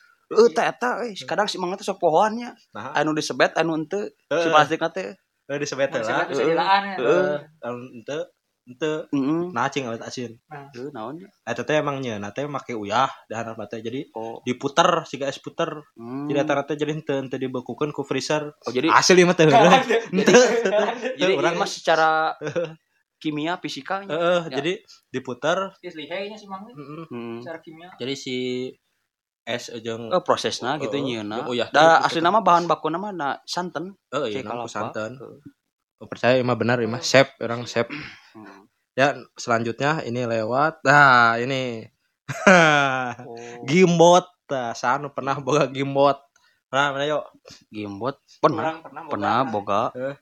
tah 0.56 0.66
eta 0.66 0.90
euy 1.04 1.14
kadang 1.28 1.46
si 1.46 1.60
mang 1.62 1.76
teh 1.76 1.86
sok 1.86 2.00
pohoannya 2.02 2.56
Nah, 2.74 2.96
anu 2.98 3.12
disebet 3.14 3.54
anu 3.60 3.76
henteu 3.78 4.08
si 4.32 4.48
Eh. 4.48 4.50
plastik 4.50 4.80
teh 4.96 5.14
eh 5.44 5.58
disebet 5.60 5.92
lah. 5.92 6.26
bisa 6.26 6.42
dilaan 6.48 6.82
ya. 6.90 6.96
Heeh. 6.98 7.36
Ente 8.00 8.18
ente 8.64 8.92
nah 9.52 9.68
cing 9.68 9.84
awet 9.92 10.00
asin. 10.02 10.32
heuh 10.74 10.88
naon 10.96 11.20
nya? 11.20 11.28
Eta 11.44 11.68
teh 11.68 11.76
emang 11.84 12.00
nyeuna 12.00 12.32
teh 12.32 12.48
make 12.48 12.72
uyah 12.74 13.12
dahanar 13.28 13.60
teh 13.68 13.84
jadi 13.84 14.08
oh 14.16 14.40
diputer 14.48 15.04
siga 15.04 15.28
es 15.28 15.38
puter. 15.44 15.84
hmm. 16.00 16.32
Jadi 16.32 16.40
eta 16.40 16.64
teh 16.64 16.76
jadi 16.80 16.96
henteu 16.96 17.20
henteu 17.20 17.38
dibekukeun 17.38 17.92
ku 17.92 18.08
freezer. 18.08 18.56
oh 18.56 18.72
jadi 18.72 18.88
Asli 18.90 19.28
mah 19.28 19.36
teh. 19.36 19.46
jadi 21.20 21.34
orang 21.36 21.38
orang 21.44 21.54
mah 21.60 21.68
secara 21.70 22.34
kimia 23.24 23.56
fisika 23.58 24.04
Heeh, 24.04 24.52
Ya. 24.52 24.60
jadi 24.60 24.84
diputer 25.08 25.72
Geus 25.80 25.96
lihainya 25.96 26.36
si 26.36 26.44
Mang. 26.44 26.68
mm, 26.68 27.08
hmm. 27.08 27.36
Secara 27.40 27.60
kimia. 27.64 27.88
jadi 27.96 28.14
si 28.14 28.36
es 29.44 29.72
jeung 29.80 30.08
oh, 30.08 30.24
prosesnya 30.24 30.76
gitu 30.78 30.96
Heeh. 30.96 31.24
nyeuna 31.24 31.48
Oh, 31.48 31.56
iya. 31.56 31.72
da 31.72 32.00
asli 32.00 32.20
nama 32.20 32.40
bahan 32.40 32.68
baku 32.68 32.88
nama 32.88 33.12
na 33.12 33.40
santan 33.44 33.96
Oh 34.12 34.28
iya, 34.28 34.40
cek 34.40 34.46
kalapa. 34.46 34.68
santan. 34.68 35.16
Heeh. 35.16 35.40
Oh, 36.00 36.08
percaya 36.08 36.36
emang 36.36 36.60
benar 36.60 36.80
emang 36.80 37.00
chef 37.00 37.32
orang 37.40 37.64
chef. 37.64 37.88
Hmm. 38.36 38.68
Ya 38.94 39.16
selanjutnya 39.36 40.04
ini 40.04 40.28
lewat. 40.28 40.84
Nah 40.84 41.40
ini 41.40 41.88
oh. 43.28 43.64
gimbot. 43.64 44.28
Nah, 44.46 44.76
sanu 44.76 45.10
pernah 45.10 45.40
boga 45.40 45.66
gimbot. 45.66 46.20
Nah, 46.70 46.90
mana 46.90 47.06
yuk? 47.06 47.24
gimbot 47.70 48.18
pernah 48.38 48.62
Orang 48.66 48.78
pernah 48.82 49.02
pernah 49.08 49.38
boga 49.46 49.82
Eh. 49.94 50.16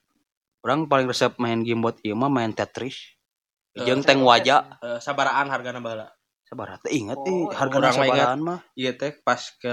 Orang 0.61 0.85
paling 0.85 1.05
resep 1.05 1.33
main 1.37 1.61
gimbot 1.61 1.97
ieu 2.01 2.13
mah 2.13 2.27
main 2.27 2.49
Tetris. 2.49 3.17
Eh, 3.71 3.83
jeung 3.83 4.01
teng 4.01 4.21
wajah 4.21 4.77
Eh, 4.79 4.99
sabaraan 4.99 5.47
hargana 5.47 5.79
baheula. 5.79 6.07
sabar 6.43 6.75
teh 6.77 6.91
inget 6.91 7.15
Oh, 7.15 7.23
ih 7.23 7.47
harga 7.49 7.95
sabaraan 7.95 8.39
mah. 8.39 8.59
Iya 8.73 8.91
teh 8.93 9.15
pas 9.17 9.39
ke 9.55 9.71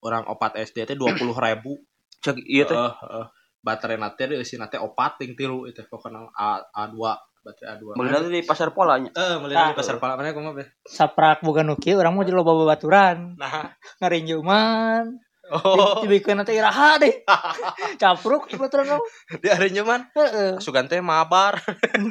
orang 0.00 0.24
opat 0.26 0.54
SD 0.56 0.84
teh 0.84 0.94
20 0.94 1.18
ribu. 1.36 1.74
cek 2.20 2.36
iya 2.42 2.64
teh. 2.64 2.76
Heeh, 2.76 2.94
heeh. 2.94 3.26
baterai 3.60 3.96
nate 3.96 4.24
di 4.24 4.34
eusi 4.34 4.56
nate 4.56 4.76
opat 4.76 5.18
ting 5.18 5.32
tilu 5.34 5.64
itu 5.64 5.84
pokoknya 5.84 6.32
A 6.32 6.64
A2 6.64 6.96
baterai 7.40 7.68
A2 7.74 7.92
Beli 7.92 8.08
nanti 8.08 8.28
di 8.30 8.40
pasar 8.40 8.72
polanya. 8.72 9.10
eh 9.10 9.36
melihat 9.36 9.68
di 9.68 9.76
pasar 9.76 9.96
pala 9.96 10.16
mana 10.16 10.32
kumaha 10.32 10.56
beh 10.56 10.68
saprak 10.82 11.40
bukan 11.40 11.64
nuki 11.66 11.92
orang 11.92 12.12
mau 12.12 12.22
jadi 12.22 12.32
loba 12.32 12.56
babaturan 12.56 13.36
nah. 13.36 13.68
Ngarinjuman 14.00 15.12
oh. 15.52 16.00
dibikin 16.02 16.38
nanti 16.38 16.54
iraha 16.54 16.96
deh. 16.96 17.26
Capruk 18.00 18.46
terus. 18.46 18.86
Dong 18.86 19.02
di 19.38 19.48
hari 19.50 19.70
nyaman 19.70 20.06
heeh. 20.14 20.56
sugan 20.58 20.86
teh 20.86 21.02
mabar. 21.02 21.58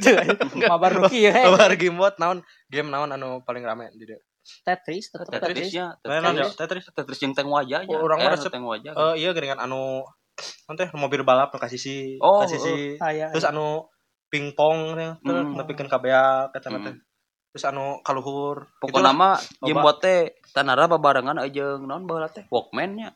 Mabar 0.72 0.92
nuki 0.96 1.26
ya 1.28 1.48
mabar 1.48 1.74
game 1.76 1.96
bot 1.96 2.16
naon 2.18 2.44
game 2.68 2.88
naon 2.88 3.10
anu 3.10 3.42
paling 3.42 3.64
rame 3.64 3.90
di 3.96 4.06
Tetris 4.66 5.14
tetep 5.14 5.30
Tetris 5.30 5.70
Tetrisnya, 5.70 5.94
Lain 6.02 6.24
Tetris, 6.26 6.56
Tetris 6.58 6.86
Tetris 6.90 7.20
yang 7.22 7.34
teng 7.34 7.48
wajah 7.48 7.86
aja. 7.86 7.96
Oh, 7.96 8.02
orang 8.02 8.18
mah 8.20 8.32
Eh, 8.32 8.34
resep- 8.34 8.50
teng 8.50 8.66
wajah. 8.66 8.94
eh 8.94 9.14
iya 9.22 9.30
geringan 9.30 9.62
anu 9.62 10.02
nanti 10.66 10.90
mobil 10.96 11.22
balap 11.22 11.52
kasih 11.54 11.78
si 11.78 11.96
Oh, 12.18 12.42
kasih 12.42 12.58
si 12.58 12.74
aya 12.98 13.30
terus 13.30 13.46
anu 13.46 13.86
pingpong 14.30 14.98
teh 14.98 15.12
terus 15.22 15.44
Hmm. 15.46 15.54
nepikeun 15.54 15.90
kabea 15.90 16.50
kata 16.50 16.68
Hmm. 16.72 16.82
teh. 16.82 16.96
Terus 17.50 17.66
anu 17.66 17.98
kaluhur. 18.02 18.70
Pokoknya 18.78 19.10
nama 19.10 19.30
game 19.60 19.82
bot 19.82 19.98
teh 20.00 20.34
tanara 20.50 20.86
babarengan 20.86 21.38
aja 21.38 21.78
naon 21.78 22.06
baheula 22.06 22.30
teh? 22.30 22.46
Walkman 22.50 22.94
nya. 22.96 23.10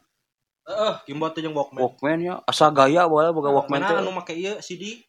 Heeh. 0.68 0.94
Gimbot 1.08 1.32
teh 1.36 1.42
jeung 1.44 1.56
Walkman. 1.56 1.82
Walkman 1.84 2.18
nya 2.24 2.34
asa 2.48 2.72
gaya 2.72 3.08
baheula 3.08 3.36
boga 3.36 3.52
Walkman 3.52 3.84
Mana 3.84 3.90
teh. 3.92 3.98
anu 4.00 4.12
make 4.16 4.34
ieu 4.36 4.56
CD 4.64 5.04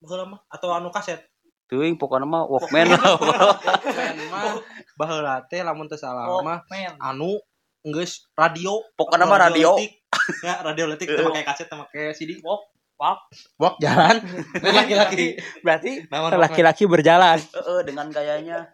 baheula 0.00 0.36
mah 0.36 0.40
atau 0.52 0.72
anu 0.72 0.92
kaset. 0.92 1.20
Teuing 1.68 2.00
pokoknya 2.00 2.24
mah 2.28 2.44
Walkman. 2.48 2.92
Lah. 2.92 3.00
Walkman 3.20 4.16
mah 4.32 4.56
baheula 4.96 5.34
teh 5.48 5.60
lamun 5.64 5.88
teu 5.88 6.00
salah 6.00 6.28
mah 6.44 6.64
anu 7.00 7.40
geus 7.84 8.28
radio. 8.36 8.80
Pokoknya 8.96 9.24
mah 9.24 9.48
radio. 9.48 9.76
ya 10.44 10.60
radio 10.60 10.84
letik 10.88 11.08
teu 11.08 11.28
make 11.32 11.44
kaset 11.44 11.68
teu 11.68 11.76
make 11.80 12.12
CD 12.16 12.40
Walk, 12.44 12.68
walk. 13.00 13.20
Walk 13.56 13.76
jalan. 13.80 14.20
Laki-laki. 14.64 15.40
Berarti 15.64 16.04
laki-laki 16.12 16.84
berjalan. 16.84 17.40
Heeh, 17.40 17.80
dengan 17.84 18.08
gayanya. 18.12 18.68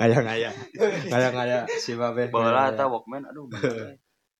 ngaya-ngaya 0.00 0.50
ngaya-ngaya 1.12 1.68
si 1.76 1.92
babe. 1.92 2.32
Baheula 2.32 2.72
eta 2.72 2.88
Walkman 2.88 3.28
aduh. 3.28 3.48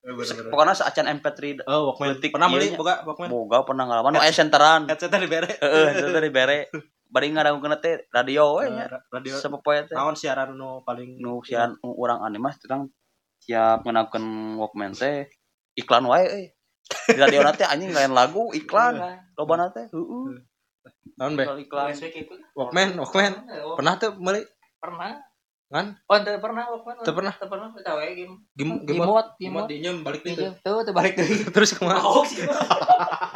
Bener-bener. 0.09 0.49
Pokoknya 0.49 0.73
seacan 0.73 1.07
MP3 1.21 1.69
Oh, 1.69 1.93
Walkman. 1.93 2.17
Letik 2.17 2.33
Pernah 2.33 2.49
beli 2.49 2.73
boga 2.73 3.05
Walkman? 3.05 3.29
boga 3.29 3.59
pernah 3.69 3.85
ngalaman 3.85 4.17
nu 4.17 4.21
aya 4.25 4.33
senteran. 4.33 4.89
Headsetnya 4.89 5.21
dibere. 5.21 5.53
Heeh, 5.61 5.87
itu 6.01 6.07
dari 6.09 6.31
bere. 6.33 6.59
Bari 7.09 7.27
ngarangukeun 7.33 7.77
teh 7.81 8.09
radio 8.09 8.57
we 8.61 8.73
nya. 8.73 8.89
Eh, 8.89 9.01
Radio. 9.13 9.37
Sapopoe 9.37 9.85
teh. 9.85 9.97
Naon 9.97 10.17
siaran 10.17 10.57
nu 10.57 10.81
paling 10.81 11.21
nu 11.21 11.45
sian 11.45 11.77
urang 11.85 12.25
aneh 12.25 12.41
mah 12.41 12.57
terang 12.57 12.89
siap 13.41 13.85
ngenakeun 13.85 14.57
Walkman 14.57 14.97
teh 14.97 15.29
iklan 15.77 16.09
wae 16.09 16.25
euy. 16.25 16.47
Di 16.89 17.21
radio 17.21 17.45
teh 17.53 17.69
anjing 17.69 17.93
lain 17.93 18.17
lagu 18.17 18.49
iklan 18.57 18.97
loba 19.37 19.69
teh 19.77 19.93
heeh. 19.93 20.25
Naon 21.21 21.37
be? 21.37 21.45
Iklan. 21.69 21.93
Walkman, 22.57 22.89
Walkman. 22.97 23.33
Pernah 23.77 23.95
tuh 24.01 24.17
beli 24.17 24.41
pernah 24.79 25.21
Kan? 25.69 26.01
oh 26.09 26.17
ente 26.17 26.33
pernah 26.41 26.65
Walkman 26.73 27.05
Teu 27.05 27.13
pernah. 27.13 27.33
Teu 27.37 27.45
pernah 27.45 27.69
teu 27.77 27.85
tahu 27.85 28.01
ya 28.01 28.13
game 28.17 28.35
game 28.57 28.73
Gimot, 28.89 28.89
Gimot 28.89 29.27
gimot. 29.37 29.65
dinya 29.69 29.91
balik 30.01 30.25
itu. 30.25 30.49
tuh 30.65 30.81
teu 30.81 30.93
balik 30.97 31.13
deui 31.21 31.45
Terus 31.55 31.77
ke 31.77 31.85
mana? 31.85 32.01
Mau 32.01 32.25
sih 32.25 32.41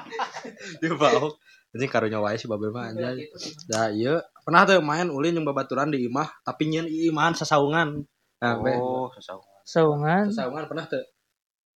Dia 0.80 0.96
bau. 0.96 1.36
Anjing 1.72 1.88
karunya 1.92 2.20
wae 2.20 2.36
si 2.40 2.48
babe 2.48 2.72
mah 2.72 2.88
anjay. 2.92 3.28
Da 3.68 3.92
ieu 3.92 4.16
pernah 4.44 4.64
tuh 4.64 4.80
main 4.80 5.08
ulin 5.12 5.36
jeung 5.36 5.44
babaturan 5.44 5.92
di 5.92 6.08
imah 6.08 6.28
tapi 6.40 6.72
nyeun 6.72 6.88
iman 7.12 7.32
sasaungan. 7.36 8.00
Nah. 8.40 8.58
Oh, 8.58 9.12
sesawan. 9.12 9.44
saungan 9.62 10.24
Sasaungan 10.32 10.64
pernah 10.66 10.84
tuh. 10.88 11.04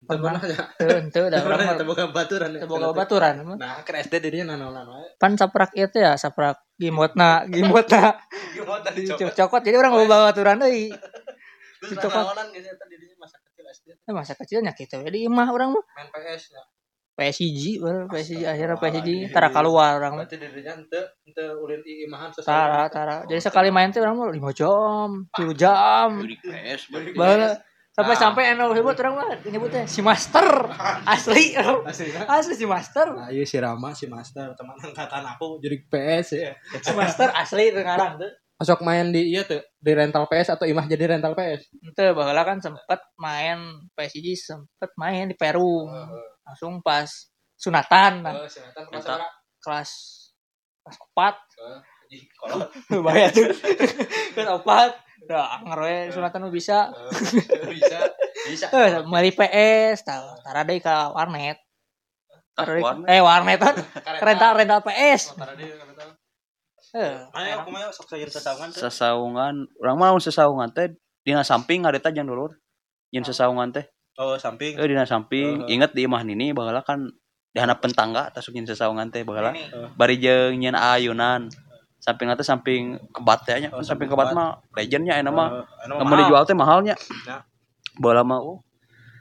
Ya. 0.07 1.00
teu 1.09 1.26
da 1.33 1.41
ya, 1.41 1.43
urang 1.49 1.83
boga 1.88 2.05
baturan. 2.12 2.53
ya. 2.53 2.61
teu 2.62 2.69
boga 2.69 2.93
baturan 2.93 3.35
mah. 3.43 3.57
Nah, 3.57 3.81
ke 3.81 3.97
SD 3.97 4.21
dirinya 4.23 4.55
pan 5.17 5.33
saprak 5.41 5.73
ieu 5.73 5.88
teh 5.88 6.05
ya 6.05 6.15
saprak 6.21 6.61
gimotna 6.76 7.43
gimotna 7.53 8.15
Gimot 8.53 8.85
tadi 8.85 9.09
coba. 9.09 9.33
cokot 9.33 9.61
jadi 9.65 9.76
orang 9.81 9.93
boga 9.97 10.17
baturan 10.31 10.61
euy 10.69 10.93
Terus 11.81 11.97
Cokot. 12.00 12.12
nanaonan 12.12 12.47
geus 12.53 12.69
eta 12.69 12.85
dirinya 12.88 13.17
masa 13.21 13.37
kecil 13.41 13.65
SD. 13.69 13.88
Eh, 14.05 14.12
masa 14.15 14.33
kecilnya 14.37 14.73
gitu 14.76 14.97
ya 15.00 15.09
di 15.11 15.21
imah 15.26 15.49
orang 15.49 15.69
mah 15.75 15.85
Main 15.97 16.09
PS 16.12 16.45
ya. 16.53 16.62
PSG 17.17 17.81
baru 17.81 18.05
PSG 18.12 18.33
akhirnya 18.45 18.76
PSG 18.76 19.09
tara 19.33 19.49
keluar 19.49 19.97
orang 19.97 20.21
mah 20.21 20.26
dirinya 20.29 20.76
ulin 21.57 21.81
di 21.81 22.05
imahan 22.05 22.29
tara 22.45 22.93
tara 22.93 23.25
jadi 23.29 23.41
sekali 23.41 23.73
main 23.73 23.88
tuh 23.91 24.05
orang 24.05 24.21
mah 24.21 24.29
lima 24.29 24.53
jam 24.53 25.25
tujuh 25.33 25.57
jam 25.57 26.21
Di 26.21 26.37
PS 27.97 28.05
berarti. 28.05 28.12
Baheula 28.12 28.15
sampai 28.15 28.15
Nah. 28.15 28.21
sampai 28.21 28.45
anu 28.53 28.67
hebat 28.71 28.97
orang 29.00 29.15
mah 29.15 29.29
nyebutnya 29.43 29.85
si 29.87 30.00
master 30.00 30.47
asli 31.17 31.57
Aslinya. 31.57 32.23
asli 32.29 32.53
si 32.53 32.67
master 32.67 33.07
Nah, 33.09 33.29
iya 33.29 33.43
si 33.43 33.57
Rama, 33.57 33.91
si 33.91 34.05
Master, 34.05 34.53
teman 34.53 34.76
angkatan 34.76 35.25
aku 35.26 35.57
jadi 35.59 35.76
PS 35.83 36.29
ya. 36.35 36.53
si 36.76 36.93
master 36.93 37.33
asli 37.33 37.71
itu 37.71 37.81
ngarang 37.81 38.21
tuh 38.21 38.33
Masuk 38.57 38.81
main 38.81 39.09
di 39.09 39.33
iya 39.33 39.45
tuh, 39.45 39.61
di 39.76 39.93
rental 39.93 40.25
PS 40.26 40.49
atau 40.50 40.65
imah 40.65 40.85
jadi 40.85 41.12
rental 41.12 41.33
PS. 41.33 41.69
itu 41.75 42.03
baheula 42.11 42.41
kan 42.43 42.57
sempet 42.57 43.00
main 43.17 43.61
PSG 43.93 44.33
sempet 44.35 44.93
main 44.97 45.29
di 45.29 45.37
Peru 45.37 45.85
langsung 46.43 46.81
pas 46.81 47.05
sunatan 47.55 48.25
si 48.47 48.61
Nathan 48.61 48.85
kelas 48.87 48.93
kelas 48.93 49.05
berapa? 49.05 49.29
kelas 49.59 49.91
kelas 50.83 50.97
empat 51.03 51.37
Kalau 52.38 52.65
bahaya 53.05 53.29
tuh 53.29 53.45
kelas 54.33 54.49
empat 54.57 54.91
dah 55.26 55.61
ngeroe 55.66 56.14
sunatan 56.14 56.38
nu 56.47 56.50
bisa 56.54 56.90
bisa 57.66 57.99
bisa. 58.47 58.66
Eh, 58.71 59.02
meuli 59.02 59.35
PS, 59.35 60.06
tah 60.06 60.38
tara 60.40 60.62
deui 60.62 60.78
ka 60.78 61.11
warnet. 61.11 61.59
Ah, 62.56 62.64
Tara. 62.64 62.78
Eh, 63.11 63.21
warnet 63.21 63.59
kan 63.61 63.75
rental 64.26 64.52
rental 64.56 64.80
PS. 64.87 65.35
Eh, 66.97 67.12
Ayo 67.37 67.52
aku 67.61 67.68
mau 67.75 67.90
sok 67.92 68.09
sayur 68.09 68.30
sesaungan. 68.30 68.71
Sesaungan, 68.73 69.54
urang 69.83 69.99
mah 70.00 70.16
sesaungan 70.16 70.71
teh 70.73 70.97
dina 71.26 71.45
samping 71.45 71.85
ngareta 71.85 72.09
jeung 72.14 72.30
dulur. 72.30 72.56
Yen 73.12 73.26
sesaungan 73.26 73.75
teh. 73.75 73.85
Oh, 74.16 74.38
samping. 74.40 74.80
Eh 74.80 74.87
dina 74.88 75.04
samping, 75.04 75.66
Heeh. 75.68 75.75
inget 75.76 75.92
di 75.92 76.09
imah 76.09 76.25
nini 76.25 76.56
baheula 76.56 76.80
kan 76.80 77.04
di 77.52 77.59
handap 77.61 77.85
pentangga 77.85 78.33
tasuk 78.33 78.56
nyen 78.56 78.64
sesaungan 78.64 79.12
teh 79.12 79.28
baheula. 79.28 79.52
Bari 79.99 80.16
jeung 80.16 80.56
nyen 80.56 80.73
ayunan. 80.73 81.52
Samping 82.07 82.31
teh 82.39 82.47
samping 82.47 82.83
kebat 83.11 83.43
teh 83.43 83.59
nya. 83.59 83.75
Oh, 83.75 83.83
samping 83.83 84.07
kebat 84.07 84.31
mah 84.31 84.63
legendnya 84.79 85.19
aya 85.19 85.27
mah. 85.27 85.67
Eh, 85.67 85.91
anu 85.91 85.99
Lamun 85.99 86.15
mahal. 86.15 86.23
dijual 86.23 86.43
teh 86.47 86.55
mahalnya. 86.55 86.95
Ya. 87.27 87.43
Baheula 87.99 88.23
mah 88.23 88.39
oh. 88.39 88.63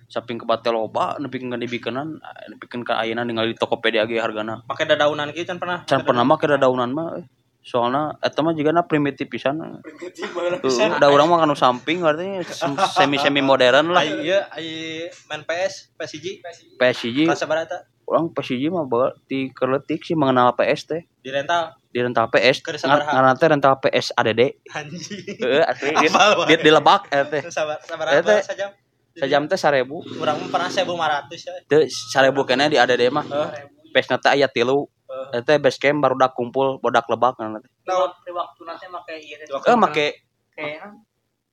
Samping 0.05 0.37
kebat 0.37 0.61
teh 0.61 0.69
loba 0.69 1.17
nepikeun 1.17 1.49
ka 1.49 1.57
dibikenan, 1.57 2.21
nepikeun 2.53 2.85
ka 2.85 3.01
ayeuna 3.01 3.25
ningali 3.25 3.57
di 3.57 3.57
Tokopedia 3.57 4.05
ge 4.05 4.21
hargana. 4.21 4.61
Pakai 4.69 4.85
dadaunan 4.85 5.33
kieu 5.33 5.49
can 5.49 5.57
pernah. 5.57 5.81
Can 5.89 6.05
pernah 6.05 6.21
mah 6.21 6.37
kira 6.37 6.61
daunan 6.61 6.93
mah. 6.93 7.17
eh. 7.17 7.25
Soalnya 7.65 8.21
eta 8.21 8.45
mah 8.45 8.53
jigana 8.53 8.85
primitif 8.85 9.25
pisan. 9.33 9.81
Da 11.01 11.09
urang 11.09 11.25
mah 11.25 11.41
kanu 11.41 11.57
samping 11.57 12.05
artinya 12.05 12.45
semi 13.01 13.17
semi 13.17 13.41
modern 13.41 13.97
lah. 13.97 14.05
Iya, 14.05 14.45
ai 14.53 15.09
main 15.25 15.41
PS, 15.41 15.97
PSG. 15.97 16.45
PSG 16.77 17.25
Kelas 17.25 17.41
berapa 17.49 17.89
orang 18.05 18.29
PSG 18.29 18.69
mah 18.69 18.85
bawa 18.85 19.17
di 19.25 19.49
sih 20.05 20.13
mengenal 20.13 20.53
PS 20.53 20.81
teh 20.85 21.01
Di 21.25 21.33
rental. 21.33 21.73
Di 21.95 22.03
rental 22.03 22.27
PS 22.27 22.59
ngaran 22.83 23.39
teh 23.39 23.47
rental 23.47 23.79
PS 23.79 24.11
ADD 24.11 24.41
Anjing. 24.67 25.39
heeh 25.39 25.63
asli 25.63 25.95
di, 25.95 26.07
di, 26.43 26.55
di 26.59 26.67
lebak 26.67 27.07
eh 27.07 27.23
teh 27.23 27.41
Sabar 27.47 27.79
sabar 27.79 28.11
Eh, 28.11 28.19
apa 28.19 28.27
teh. 28.27 28.39
saja. 28.43 28.67
sajam 29.15 29.47
teh 29.47 29.55
1000 29.55 29.87
Urang 30.19 30.35
mah 30.35 30.49
pernah 30.51 30.67
1500 30.67 31.31
ya. 31.39 31.55
teu 31.63 31.87
1000 31.87 32.35
keneh 32.43 32.67
di 32.67 32.75
ADD 32.75 33.07
mah. 33.07 33.23
PS 33.95 34.11
teh 34.11 34.27
aya 34.27 34.51
tilu 34.51 34.91
Heeh. 35.07 35.39
Eh, 35.39 35.41
teh 35.41 35.55
base 35.55 35.79
camp 35.79 36.03
baru 36.03 36.19
dak 36.19 36.35
kumpul 36.35 36.83
bodak 36.83 37.07
lebak 37.07 37.39
ngaran 37.39 37.63
teh 37.63 37.71
Nah, 37.87 38.11
di 38.11 38.31
waktu 38.35 38.61
nanti 38.67 38.85
make 38.91 39.13
ieu. 39.15 39.39
Waktu 39.47 39.67
eh 39.71 39.77
make 39.79 40.07
Kayak 40.51 40.91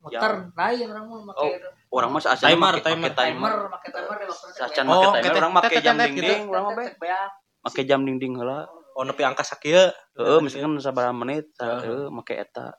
muter 0.03 0.33
lain 0.51 0.87
orang 0.91 1.05
mah 1.07 1.21
make 1.23 1.39
Oh, 1.39 1.55
orang 1.95 2.11
mah 2.11 2.19
asal 2.19 2.35
Timer, 2.43 2.75
make, 2.75 2.83
timer, 2.83 2.99
make 2.99 3.15
timer 3.15 3.47
timer, 3.47 3.55
make 3.71 3.89
timer 3.95 4.17
di 4.19 4.27
waktu 4.27 4.45
nanti. 4.51 4.59
sacan 4.59 4.85
Oh, 4.91 5.15
make 5.15 5.23
timer 5.23 5.39
orang 5.39 5.53
make 5.55 5.75
jam 5.79 5.95
dinding 5.95 6.15
gitu. 6.19 6.35
urang 6.51 6.65
mah 6.67 6.75
make 7.63 7.83
jam 7.87 8.01
dinding 8.03 8.35
heula 8.35 8.67
oh 8.93 9.03
nepi 9.03 9.23
angka 9.23 9.43
sakieu. 9.43 9.89
heeh 10.15 10.39
misalkan 10.41 10.77
sabaraha 10.79 11.13
menit 11.13 11.49
Heeh. 11.57 12.09
make 12.09 12.35
eta 12.35 12.77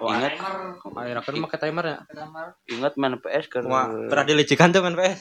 Oh, 0.00 0.08
ingat 0.08 0.32
Timer, 0.32 0.80
Akhirnya 1.12 1.20
kan 1.20 1.34
make 1.36 1.56
timer 1.60 1.84
ya. 1.84 1.98
timer. 2.08 2.46
ingat 2.66 2.92
main 2.96 3.20
PS 3.20 3.46
ke 3.46 3.60
Wah, 3.60 3.84
pernah 4.08 4.24
dilicikan 4.24 4.72
tuh 4.72 4.80
main 4.80 4.96
PS. 4.96 5.20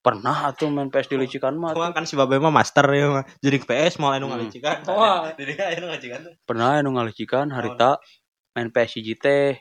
pernah 0.00 0.50
atuh 0.50 0.66
main 0.66 0.90
PS 0.90 1.06
dilicikan 1.06 1.54
mah 1.54 1.76
Wah, 1.76 1.94
kan 1.94 2.02
si 2.02 2.18
Babe 2.18 2.40
mah 2.40 2.50
master 2.50 2.82
ya 2.90 3.06
mah. 3.12 3.24
Jadi 3.38 3.62
PS 3.62 4.02
mau 4.02 4.10
anu 4.10 4.26
Hmm. 4.26 4.34
ngalicikan. 4.34 4.82
Wah. 4.90 5.30
Jadi 5.38 5.54
anu 5.54 5.86
ngalicikan 5.86 6.18
tuh. 6.24 6.34
pernah 6.42 6.82
anu 6.82 6.90
ngalicikan 6.98 7.46
harita 7.54 8.02
main 8.50 8.74
PSG 8.74 9.14
teh 9.14 9.54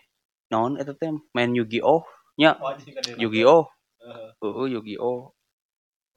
naon 0.50 0.82
eta 0.82 0.98
teh 0.98 1.14
main 1.36 1.54
Yu-Gi-Oh 1.54 2.02
nya 2.42 2.58
Oh, 2.58 2.74
kan. 2.74 2.82
Yu-Gi-Oh 3.14 3.64
heeh 4.42 4.66
Yu-Gi-Oh 4.74 5.20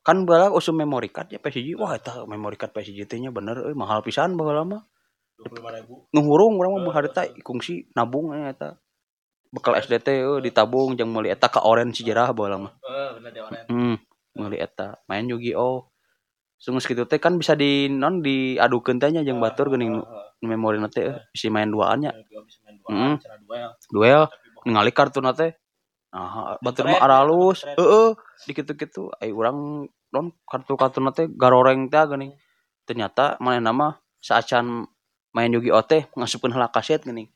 kan 0.02 0.26
bala 0.26 0.50
usum 0.50 0.74
memory 0.74 1.14
card 1.14 1.30
ya 1.30 1.38
PSG 1.38 1.78
wah 1.78 1.94
eta 1.94 2.26
memory 2.26 2.58
card 2.58 2.74
PSG 2.74 3.06
teh 3.06 3.22
nya 3.22 3.30
bener 3.30 3.62
euy 3.62 3.74
mahal 3.78 4.02
pisan 4.02 4.34
baheula 4.34 4.66
mah. 4.66 4.82
25.000. 5.42 6.14
nu 6.14 6.20
hurung 6.22 6.54
urang 6.58 6.78
mah 6.78 6.94
harita 6.94 7.26
kungsi 7.42 7.86
nabung 7.94 8.34
nya 8.34 8.50
eta. 8.50 8.70
Bekal 9.54 9.78
SDT 9.78 10.26
euy 10.26 10.42
ditabung 10.42 10.98
jeung 10.98 11.14
meuli 11.14 11.30
eta 11.30 11.46
ka 11.46 11.62
orange 11.62 12.02
sejarah 12.02 12.34
baheula 12.34 12.66
mah. 12.66 12.72
Eh, 12.82 13.10
bener 13.22 13.30
orang. 13.46 13.66
hmm 13.70 13.96
meuli 14.42 14.58
eta. 14.58 14.98
Main 15.06 15.30
Yu-Gi-Oh! 15.30 15.86
Sungguh 16.58 16.82
segitu 16.82 17.06
teh 17.10 17.18
kan 17.18 17.34
bisa 17.38 17.58
di 17.58 17.90
non 17.90 18.22
diadukeun 18.22 18.98
teh 18.98 19.10
nya 19.14 19.22
jeung 19.22 19.38
batur 19.38 19.70
geuning 19.70 20.02
memori 20.42 20.82
teh 20.90 21.14
eh, 21.14 21.18
bisa 21.30 21.46
main 21.46 21.70
duaan 21.70 22.02
nya. 22.02 22.10
Mm. 22.90 23.22
duel. 23.94 24.26
Ningali 24.66 24.90
kartun 24.90 25.30
teh 25.30 25.61
nah 26.12 26.60
batur 26.60 26.86
mah 26.86 27.00
aralus 27.00 27.64
heeh 27.64 28.12
dikitu-kitu 28.44 29.08
ai 29.16 29.32
urang 29.32 29.84
non 30.10 30.28
kartu-kartun 30.44 31.08
teh 31.10 31.26
garoreng 31.32 31.88
teh 31.88 32.04
geuning 32.04 32.36
ternyata 32.82 33.36
manehna 33.38 33.72
mah 33.72 33.92
saacan 34.18 34.84
main 35.32 35.48
Yu-Gi-Oh 35.48 35.80
teh 35.82 36.04
ngasupkeun 36.12 36.52
heula 36.52 36.68
kaset 36.68 37.00
geuning 37.00 37.32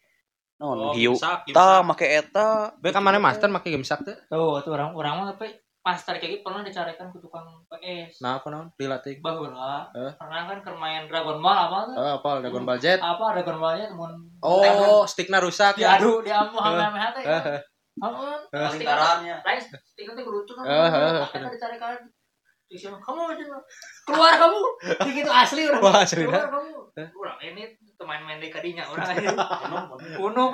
naon 0.56 0.92
hiu 0.92 1.16
tah 1.50 1.80
make 1.80 2.04
eta 2.04 2.76
Be 2.76 2.88
kan 2.88 3.00
mana 3.00 3.16
master 3.16 3.48
make 3.48 3.64
game 3.64 3.80
sak 3.80 4.00
teh. 4.02 4.16
tuh 4.26 4.60
tuh 4.60 4.72
orang 4.72 4.92
orang 4.92 5.12
mah 5.14 5.26
tapi 5.30 5.52
master 5.80 6.16
kayak 6.16 6.32
gitu 6.34 6.42
pernah 6.42 6.60
dicarikan 6.60 7.08
ke 7.08 7.16
tukang 7.16 7.46
PS 7.70 8.18
Nah, 8.18 8.36
apa 8.36 8.50
naon? 8.50 8.66
Dilatih. 8.74 9.20
bahula 9.20 9.86
Eh. 9.92 10.12
pernah 10.16 10.44
kan 10.44 10.58
kermain 10.60 11.06
Dragon 11.06 11.38
Ball 11.38 11.56
apa 11.62 11.78
tuh 11.86 11.94
Oh, 11.94 12.10
apa 12.16 12.30
Dragon 12.40 12.64
Ball 12.64 12.76
Z? 12.76 12.98
apa 12.98 13.24
Dragon 13.32 13.56
Ballnya 13.56 13.86
temen 13.88 14.12
Oh, 14.40 15.04
sticknya 15.04 15.38
rusak 15.38 15.76
ya. 15.76 15.94
diadu 15.94 16.20
diamuk 16.20 16.58
sama 16.58 16.92
sama 16.92 17.00
hati 17.96 18.06
Eh, 18.06 18.12
eh. 18.12 18.36
Amun, 18.36 18.40
Eh. 18.52 18.70
lingkarannya. 18.76 19.36
Lain, 19.40 19.60
teh 19.96 20.04
kudu 20.22 20.38
tuh 20.44 20.54
kan. 20.56 20.64
Eh, 20.64 20.72
eh, 20.72 20.90
eh. 20.90 21.22
Akhirnya 21.24 22.98
kamu 22.98 23.20
aja 23.30 23.44
keluar 24.02 24.32
kamu. 24.36 24.60
Gitu 25.06 25.30
asli 25.30 25.62
orang. 25.70 25.82
Wah, 25.86 26.02
asli, 26.02 26.22
Keluar 26.26 26.50
kamu. 26.50 26.74
Orang 26.96 27.38
ini 27.40 27.62
main-main 28.02 28.38
di 28.42 28.48
kadinya 28.50 28.84
orang 28.90 29.06
ini. 29.16 29.28
Kuno 30.18 30.44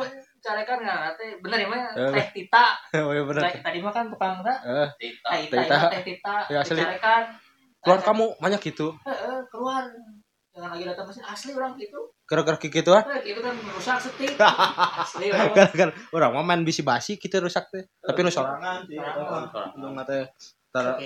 carikan 0.42 0.78
nggak 0.82 0.98
nanti 1.06 1.26
bener 1.40 1.58
ya 1.62 1.68
mah 1.70 1.80
Eh. 1.96 2.12
teh 2.12 2.26
tita. 2.36 2.66
Oh, 3.06 3.14
iya 3.16 3.22
bener. 3.24 3.42
Teh- 3.48 3.62
Tadi 3.62 3.78
mah 3.80 3.92
kan 3.94 4.06
tukang 4.12 4.42
teh 4.42 4.56
Eh, 4.62 4.88
teh 5.00 5.10
tita, 5.16 5.30
Tita. 5.48 5.56
iya, 5.64 5.88
teh 5.88 6.02
tita. 6.04 6.36
Ya, 6.52 6.58
asli. 6.62 6.78
Dicarikan. 6.78 7.22
keluar 7.82 7.98
kamu 7.98 8.26
banyak 8.38 8.60
gitu. 8.62 8.94
Heeh, 9.02 9.38
keluar. 9.50 9.82
Jangan 10.52 10.68
lagi 10.76 10.84
datang 10.84 11.08
mesin 11.08 11.24
asli 11.24 11.50
orang 11.56 11.72
gitu. 11.80 12.12
Gara-gara 12.28 12.60
kayak 12.60 12.72
gitu 12.84 12.92
ah. 12.92 13.00
Eh, 13.08 13.24
gitu 13.24 13.40
kan 13.40 13.56
merusak 13.56 13.96
setik. 14.04 14.36
Asli 15.02 15.32
orang. 15.32 15.56
Gara-gara 15.56 15.92
orang 16.12 16.30
mau 16.36 16.44
main 16.44 16.60
bisi 16.60 16.84
basi 16.84 17.16
kita 17.16 17.40
rusak 17.40 17.72
teh. 17.72 17.88
Tapi 18.04 18.20
nu 18.20 18.28
sorangan. 18.28 18.84
Belum 19.72 19.96
teh 20.04 20.28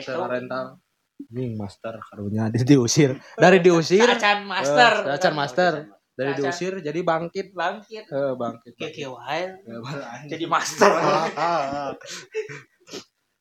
so. 0.02 0.26
rental. 0.26 0.82
Ning 1.30 1.54
master 1.54 1.94
karunya 2.02 2.50
di 2.50 2.66
diusir. 2.66 3.14
Dari 3.38 3.62
diusir. 3.62 4.10
Acan 4.10 4.50
master. 4.50 4.92
Eh, 5.06 5.14
Acan 5.14 5.34
master. 5.38 5.72
Dari 6.18 6.32
diusir 6.34 6.82
jadi 6.82 7.00
bangkit. 7.06 7.54
Bangkit. 7.54 8.04
Eh, 8.10 8.32
bangkit. 8.34 8.74
Kayak 8.74 9.14
wae. 9.14 9.46
Ya. 9.62 9.78
Jadi 10.26 10.44
master. 10.50 10.90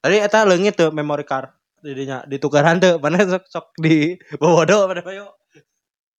Tadi 0.06 0.22
eta 0.22 0.46
leungit 0.46 0.78
tuh 0.78 0.94
memory 0.94 1.26
card 1.26 1.50
jadinya 1.86 2.26
ditukaran 2.26 2.82
tuh 2.82 2.98
mana 2.98 3.22
sok 3.26 3.46
sok 3.46 3.66
di 3.78 4.18
bobodo 4.42 4.90
pada 4.90 5.06
bayo 5.06 5.38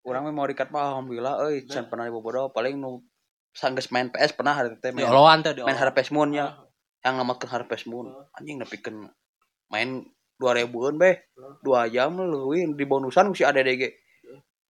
urang 0.07 0.31
memori 0.31 0.55
card 0.55 0.71
mah 0.71 0.95
alhamdulillah 0.95 1.43
euy 1.43 1.67
can 1.67 1.91
pernah 1.91 2.07
dibobodo 2.07 2.55
paling 2.55 2.79
nu 2.79 3.03
sanggeus 3.51 3.91
main 3.91 4.07
PS 4.13 4.39
pernah 4.39 4.55
hari 4.55 4.79
teh 4.79 4.95
main, 4.95 5.11
oloan 5.11 5.43
di 5.43 5.65
main. 5.65 5.75
Harvest 5.75 6.15
Moon 6.15 6.31
nya. 6.31 6.55
Yang 7.03 7.15
ngamatkeun 7.19 7.51
Harvest 7.51 7.87
Moon. 7.91 8.07
Anjing 8.37 8.63
nepikeun 8.63 9.09
main 9.73 10.07
2000-an 10.39 10.95
beh. 11.01 11.17
2 11.65 11.95
jam 11.97 12.15
leuwih 12.15 12.69
di 12.77 12.85
bonusan 12.87 13.35
si 13.35 13.43
ADDG 13.43 14.07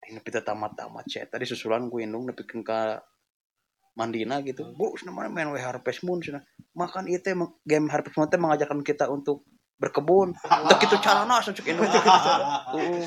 nepi 0.05 0.29
teh 0.29 0.45
tamat-tamat 0.45 1.01
cek 1.09 1.33
tadi 1.33 1.49
susulan 1.49 1.89
ku 1.89 1.97
indung 1.97 2.29
nepikeun 2.29 2.61
ka 2.61 3.01
mandina 3.97 4.37
gitu. 4.45 4.69
Bu 4.77 4.93
cenah 4.93 5.09
mana 5.09 5.33
main 5.33 5.49
we 5.49 5.57
Harvest 5.57 6.05
Moon 6.05 6.21
cenah? 6.21 6.45
Makan 6.77 7.09
teh 7.09 7.33
game 7.65 7.89
Harvest 7.89 8.15
Moon 8.15 8.29
teh 8.29 8.37
mengajarkan 8.37 8.85
kita 8.85 9.09
untuk 9.09 9.49
berkebun 9.75 10.31
untuk 10.31 10.79
itu 10.79 10.95
carana 10.97 11.37
asup 11.37 11.51
cek 11.51 11.67
indung 11.67 11.83
Heeh. 11.85 13.03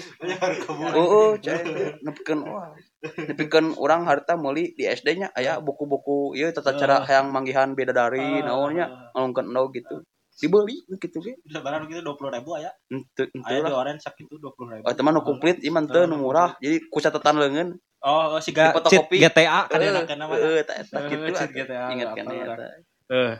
Oh, 0.92 1.32
cai 1.36 1.64
nepikeun 1.98 2.40
wah. 2.44 2.72
Nepikeun 3.00 3.72
urang 3.74 4.04
harta 4.04 4.34
meuli 4.34 4.72
di 4.72 4.84
SD-nya 4.84 5.32
aya 5.32 5.58
buku-buku 5.58 6.34
ieu 6.34 6.50
tata 6.50 6.74
cara 6.74 7.02
hayang 7.02 7.28
manggihan 7.28 7.72
bidadari 7.72 8.42
naonnya 8.42 8.86
ngalungkeun 9.12 9.46
endog 9.46 9.72
gitu. 9.72 10.04
Dibeli 10.38 10.86
gitu 10.94 11.18
ge. 11.18 11.34
bisa 11.42 11.58
barang 11.58 11.88
gitu 11.88 11.98
dua 11.98 12.14
puluh 12.14 12.30
ribu 12.30 12.54
ya 12.54 12.70
Henteu 12.86 13.26
ayo 13.26 13.34
henteu 13.34 13.58
di 13.58 13.64
lah. 13.64 13.74
orange 13.76 14.06
sak 14.06 14.14
itu 14.16 14.38
dua 14.38 14.54
puluh 14.54 14.70
ribu 14.70 14.86
Oh, 14.86 14.94
teman 14.94 15.10
nu 15.10 15.20
komplit 15.20 15.58
iman 15.64 15.82
teu 15.84 16.06
nu 16.06 16.14
murah. 16.14 16.54
Jadi 16.58 16.86
ku 16.86 16.98
catatan 17.00 17.34
leungeun. 17.36 17.68
oh 17.98 18.38
si 18.38 18.54
ga 18.54 18.70
fotokopi. 18.70 19.18
GTA 19.18 19.66
kan 19.66 19.82
Eh, 19.82 19.90
enak 19.90 20.06
kan 20.06 20.14
nama 20.16 20.32
Eh, 20.32 20.62
gitu. 20.62 21.34
cheat 21.34 21.42
atuh. 21.42 21.58
GTA, 21.58 21.84
Ingat 21.90 22.08
kan 22.14 22.24
ya. 22.28 22.44
orang. 22.46 22.70
eh 23.08 23.34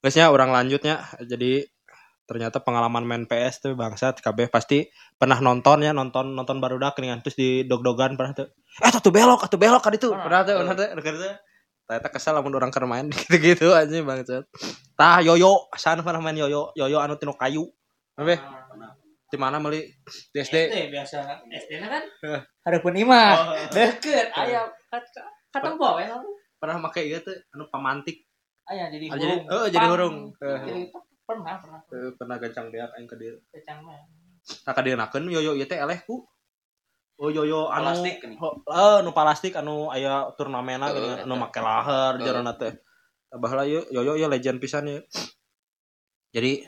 Guysnya 0.00 0.26
orang 0.28 0.50
lanjutnya 0.50 0.94
jadi 1.20 1.68
ternyata 2.32 2.64
pengalaman 2.64 3.04
main 3.04 3.28
PS 3.28 3.68
tuh 3.68 3.72
bangsat 3.76 4.24
KB 4.24 4.48
pasti 4.48 4.88
pernah 5.20 5.36
nonton 5.36 5.84
ya 5.84 5.92
nonton 5.92 6.32
nonton 6.32 6.64
baru 6.64 6.80
dak 6.80 6.96
dengan 6.96 7.20
terus 7.20 7.36
di 7.36 7.68
dog-dogan 7.68 8.16
pernah 8.16 8.32
tuh 8.32 8.48
eh 8.80 8.88
tuh 8.88 9.12
belok 9.12 9.52
tuh 9.52 9.60
belok 9.60 9.84
kan 9.84 9.92
itu. 9.92 10.08
Pernah. 10.08 10.40
Tuh 10.48 10.56
pernah 10.64 10.72
tuh 10.72 10.88
ternyata 11.84 12.08
kesel 12.08 12.32
lamun 12.32 12.56
orang 12.56 12.72
keur 12.72 12.88
main 12.88 13.12
gitu-gitu 13.12 13.76
aja 13.76 13.92
bangsat. 14.00 14.48
Tah 14.96 15.20
yoyo 15.20 15.68
sana 15.76 16.00
pernah 16.00 16.24
main 16.24 16.40
yoyo 16.40 16.72
yoyo 16.72 16.96
anu 17.04 17.20
tinu 17.20 17.36
kayu. 17.36 17.68
Apa? 18.16 18.40
di 19.32 19.40
mana 19.40 19.56
meli? 19.56 19.88
Di 20.32 20.44
SD 20.44 20.56
SD 20.68 20.76
biasa. 20.92 21.40
SD 21.48 21.70
-nya 21.80 21.88
kan? 21.88 22.04
Eh. 22.04 22.40
hareupeun 22.64 22.96
imah. 22.96 23.32
Oh, 23.32 23.52
Deket 23.72 24.28
aya 24.36 24.68
kat 24.88 25.04
katang 25.52 25.76
bawa 25.76 26.00
ya. 26.00 26.16
pernah 26.60 26.78
make 26.78 27.02
ieu 27.02 27.18
teh 27.18 27.36
anu 27.52 27.66
pamantik 27.72 28.22
Aya 28.70 28.86
jadi 28.94 29.06
Ah, 29.10 29.18
jadi 29.18 29.34
hurung. 29.34 29.44
oh 29.50 29.66
jadi 29.66 29.86
hurung. 29.90 30.16
Jadi 30.38 30.82
pernah 31.22 31.54
pernah 31.58 31.80
eh, 31.86 32.10
pernah 32.18 32.36
gancang 32.38 32.66
beak 32.68 32.90
aing 32.98 33.08
ke 33.08 33.16
dieu 33.16 33.36
kecang 33.54 33.80
mah. 33.86 34.02
nah 34.66 34.72
kadeunakeun 34.74 35.30
yoyo 35.30 35.54
ieu 35.54 35.66
teh 35.70 35.78
eleh 35.78 36.02
ku. 36.02 36.26
Oh 37.22 37.30
yoyo 37.30 37.70
anu 37.70 37.94
Plastik 37.94 38.18
eh 38.26 38.98
nu 39.06 39.10
plastik 39.14 39.54
anu 39.54 39.86
aya 39.94 40.26
turnamena 40.34 40.90
eta. 40.90 41.22
anu 41.22 41.34
make 41.38 41.60
laher 41.62 42.18
Heeh. 42.18 42.26
jarana 42.26 42.52
teh. 42.58 42.74
Baheula 43.30 43.62
ieu 43.62 43.86
yoyo 43.94 44.18
ieu 44.18 44.26
legend 44.26 44.58
pisan 44.58 44.90
ieu 44.90 45.00
jadi 46.34 46.66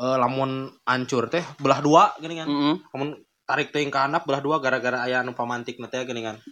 eh, 0.00 0.16
lamun 0.18 0.74
ancur 0.82 1.30
teh 1.30 1.44
belah 1.62 1.78
dua 1.78 2.10
gini 2.18 2.34
kan. 2.42 2.48
Heeh. 2.50 2.76
lamun 2.90 3.14
tarik 3.46 3.70
teuing 3.70 3.94
ka 3.94 4.10
handap 4.10 4.26
belah 4.26 4.42
dua 4.42 4.58
gara-gara 4.58 5.06
aya 5.06 5.22
anu 5.22 5.38
pamantik 5.38 5.78
teh 5.78 6.02
gini 6.02 6.26
kan. 6.26 6.42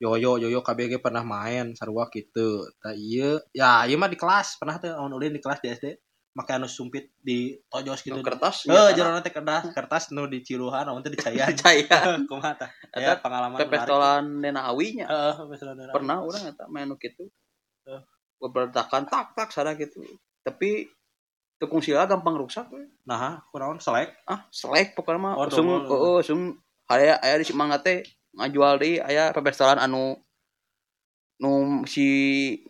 Yoyo 0.00 0.40
yoyo 0.40 0.64
KBG 0.64 1.04
pernah 1.04 1.26
main 1.26 1.76
sarua 1.76 2.08
gitu 2.08 2.64
tah 2.80 2.96
ieu 2.96 3.36
ya 3.52 3.84
ieu 3.84 4.00
mah 4.00 4.08
di 4.08 4.16
kelas 4.16 4.56
pernah 4.56 4.80
teh 4.80 4.88
lamun 4.88 5.20
ulin 5.20 5.36
di 5.36 5.42
kelas 5.44 5.60
di 5.60 5.68
SD 5.76 6.07
make 6.38 6.54
anu 6.54 6.70
sumpit 6.70 7.10
di 7.18 7.58
tojos 7.66 7.98
gitu 8.00 8.14
Nu 8.14 8.22
kertas. 8.22 8.62
Eh, 8.64 8.94
jarana 8.94 9.18
teh 9.18 9.34
kertas, 9.34 9.74
kertas 9.74 10.14
nu 10.14 10.30
di 10.30 10.38
ciruhan, 10.40 10.86
namun 10.86 11.02
teh 11.02 11.10
dicayan. 11.10 11.50
Caya. 11.58 12.22
Kumaha 12.30 12.54
tah? 12.54 12.70
Ya, 12.94 13.18
pengalaman 13.18 13.58
Pepestolan 13.58 14.38
dena 14.38 14.70
awinya. 14.70 15.10
Heeh, 15.10 15.34
pepestolan 15.34 15.74
daerah. 15.74 15.94
pernah 15.98 16.16
orang 16.22 16.42
eta 16.46 16.64
main 16.70 16.86
kitu 16.94 17.26
Eh. 17.84 18.02
bebertakan 18.38 19.10
tak 19.10 19.34
tak 19.34 19.50
sada 19.50 19.74
gitu 19.74 19.98
tapi 20.40 20.86
tukung 21.58 21.82
sila 21.82 22.06
gampang 22.06 22.38
rusak. 22.38 22.70
Nah, 23.02 23.42
kunaon 23.50 23.82
selek? 23.82 24.14
ah 24.24 24.46
selek 24.54 24.94
pokoknya 24.94 25.18
mah 25.18 25.32
Oh, 25.34 25.50
usung 25.50 25.66
double. 25.66 25.90
oh, 25.90 26.16
usung 26.22 26.42
aya 26.86 27.18
aya 27.18 27.34
di 27.34 27.44
Simangga 27.44 27.82
teh 27.82 28.06
ngajual 28.30 28.78
deui 28.78 29.02
aya 29.02 29.34
pepestolan 29.34 29.82
anu 29.82 30.14
nu 31.38 31.50
si 31.86 32.06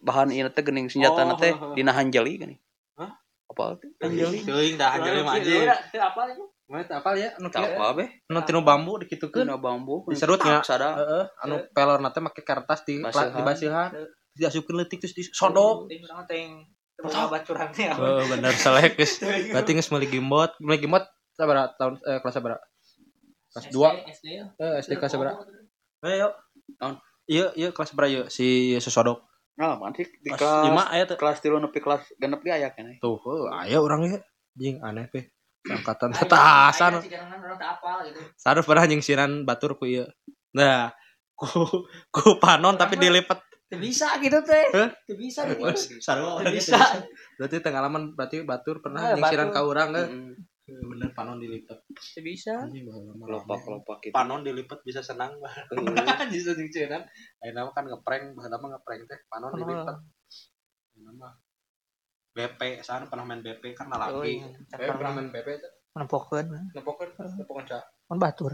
bahan 0.01 0.29
ieu 0.29 0.49
teh 0.49 0.61
geuning 0.61 0.89
senjata 0.89 1.25
Oh, 1.25 1.37
teh 1.37 1.53
heeh. 1.53 1.75
dina 1.75 1.93
hanjeli 1.93 2.33
geuning 2.37 2.61
Hah? 3.59 3.75
apa 3.75 3.83
teh 3.83 3.91
Anjeli. 4.07 4.39
Teuing 4.47 4.75
dah 4.79 4.89
anjeli 4.95 5.21
mah 5.27 5.35
anjing. 5.35 5.67
Itu 5.67 5.99
apa 5.99 6.21
itu? 6.31 6.45
Mana 6.69 6.85
apal 7.01 7.17
ya? 7.17 7.33
Anu 7.41 7.49
kieu. 7.49 7.65
apa 7.65 7.85
beh 7.97 8.09
Anu 8.29 8.39
tinu 8.45 8.61
bambu 8.61 8.93
dikitukeun. 9.01 9.49
kena 9.49 9.57
bambu 9.59 10.05
Diserut 10.07 10.39
nya. 10.45 10.61
Sada 10.61 10.95
Heeh, 11.01 11.25
anu 11.43 11.57
pelor 11.73 11.99
teh 12.13 12.21
make 12.23 12.45
kertas 12.45 12.85
di 12.85 13.01
Basihan. 13.01 13.33
di 13.35 13.43
basihan. 13.43 13.89
Diasupkeun 14.39 14.77
leutik 14.85 15.01
terus 15.03 15.17
disodok. 15.17 15.89
Ting 15.91 16.05
bacuran 17.09 17.69
teh. 17.73 17.89
Oh, 17.97 18.23
bener 18.29 18.53
selek 18.55 19.01
geus. 19.01 19.23
Berarti 19.25 19.71
geus 19.75 19.89
meuli 19.91 20.07
gimbot. 20.11 20.53
Meuli 20.61 20.79
gimbot 20.79 21.03
sabaraha 21.35 21.73
tahun 21.79 21.99
eh 22.05 22.19
kelas 22.21 22.35
sabaraha? 22.37 22.61
Kelas 23.55 23.67
2. 23.73 24.13
SD 24.13 24.27
ya. 24.35 24.45
Eh, 24.61 24.83
SD 24.85 24.93
kelas 25.01 25.13
sabaraha? 25.15 25.41
Eh, 26.05 26.21
yuk. 26.21 26.33
Tahun. 26.77 26.95
Iya, 27.29 27.53
iya 27.57 27.69
kelas 27.73 27.93
berapa 27.97 28.13
yuk 28.13 28.27
si 28.29 28.77
sesodok. 28.77 29.25
Nah 29.59 29.75
sih 29.91 30.07
di 30.23 30.31
Kelas 30.31 30.39
5 30.39 30.71
kelas 30.71 30.87
aya 30.95 31.05
teh. 31.11 31.17
kelas 31.19 31.39
tilu 31.43 31.59
nepi 31.59 31.83
kelas 31.83 32.15
genep 32.15 32.41
ge 32.47 32.55
aya 32.55 32.71
keneh 32.71 33.03
Tuh, 33.03 33.19
heuh, 33.19 33.51
aya 33.51 33.83
urang 33.83 34.07
ya. 34.07 34.23
Jing 34.55 34.79
aneh 34.83 35.11
pe. 35.11 35.35
Angkatan. 35.67 36.15
Aya 36.15 37.03
gitu. 38.07 38.21
Sarua 38.39 38.63
pernah 38.63 38.85
nyingsiran 38.87 39.43
batur 39.43 39.75
ku 39.75 39.85
ieu. 39.87 40.07
Nah, 40.55 40.95
ku 41.35 41.47
ku 42.15 42.39
panon 42.39 42.79
tapi 42.79 42.99
dilipat. 42.99 43.43
Bisa 43.69 44.17
gitu 44.23 44.39
teh. 44.47 44.65
Teu 45.07 45.15
bisa 45.19 45.43
gitu. 45.47 45.67
Sarua 45.99 46.41
bisa. 46.47 46.79
Berarti 47.39 47.59
pengalaman 47.59 48.15
berarti 48.15 48.47
batur 48.47 48.79
pernah 48.83 49.11
Ah, 49.11 49.15
nyingsiran 49.19 49.51
ka 49.51 49.61
urang 49.67 49.91
ge. 49.95 50.05
Heeh. 50.69 50.85
Bener 50.85 51.11
panon 51.17 51.41
dilipat. 51.41 51.81
Bisa. 52.21 52.69
Kelopak 52.69 53.59
kelopak 53.65 53.97
gitu 54.05 54.13
Panon 54.13 54.45
dilipat 54.45 54.85
bisa 54.85 55.01
senang. 55.01 55.41
Heeh. 55.41 56.29
Bisa 56.29 56.53
nyingsiran. 56.53 57.03
Ayeuna 57.41 57.65
mah 57.67 57.73
kan 57.73 57.85
ngeprank, 57.89 58.37
baheula 58.37 58.57
mah 58.61 58.69
ngeprank 58.77 59.03
teh 59.09 59.19
panon 59.33 59.57
dilipat. 59.57 59.97
Mah 60.99 61.33
BP, 62.37 62.85
sana 62.87 63.09
pernah 63.11 63.27
main 63.27 63.43
BP 63.43 63.75
kan 63.75 63.91
Oh, 63.91 63.99
lagi. 63.99 64.39
iya. 64.39 64.47
Eh, 64.79 64.87
pernah 64.95 65.11
main 65.11 65.33
BP 65.33 65.49
tuh. 65.59 65.73
Nempokeun. 65.99 66.47
Nempokeun, 66.71 67.11
nempokeun 67.19 67.65
ca. 67.67 67.83
Mun 68.13 68.19
batur. 68.23 68.53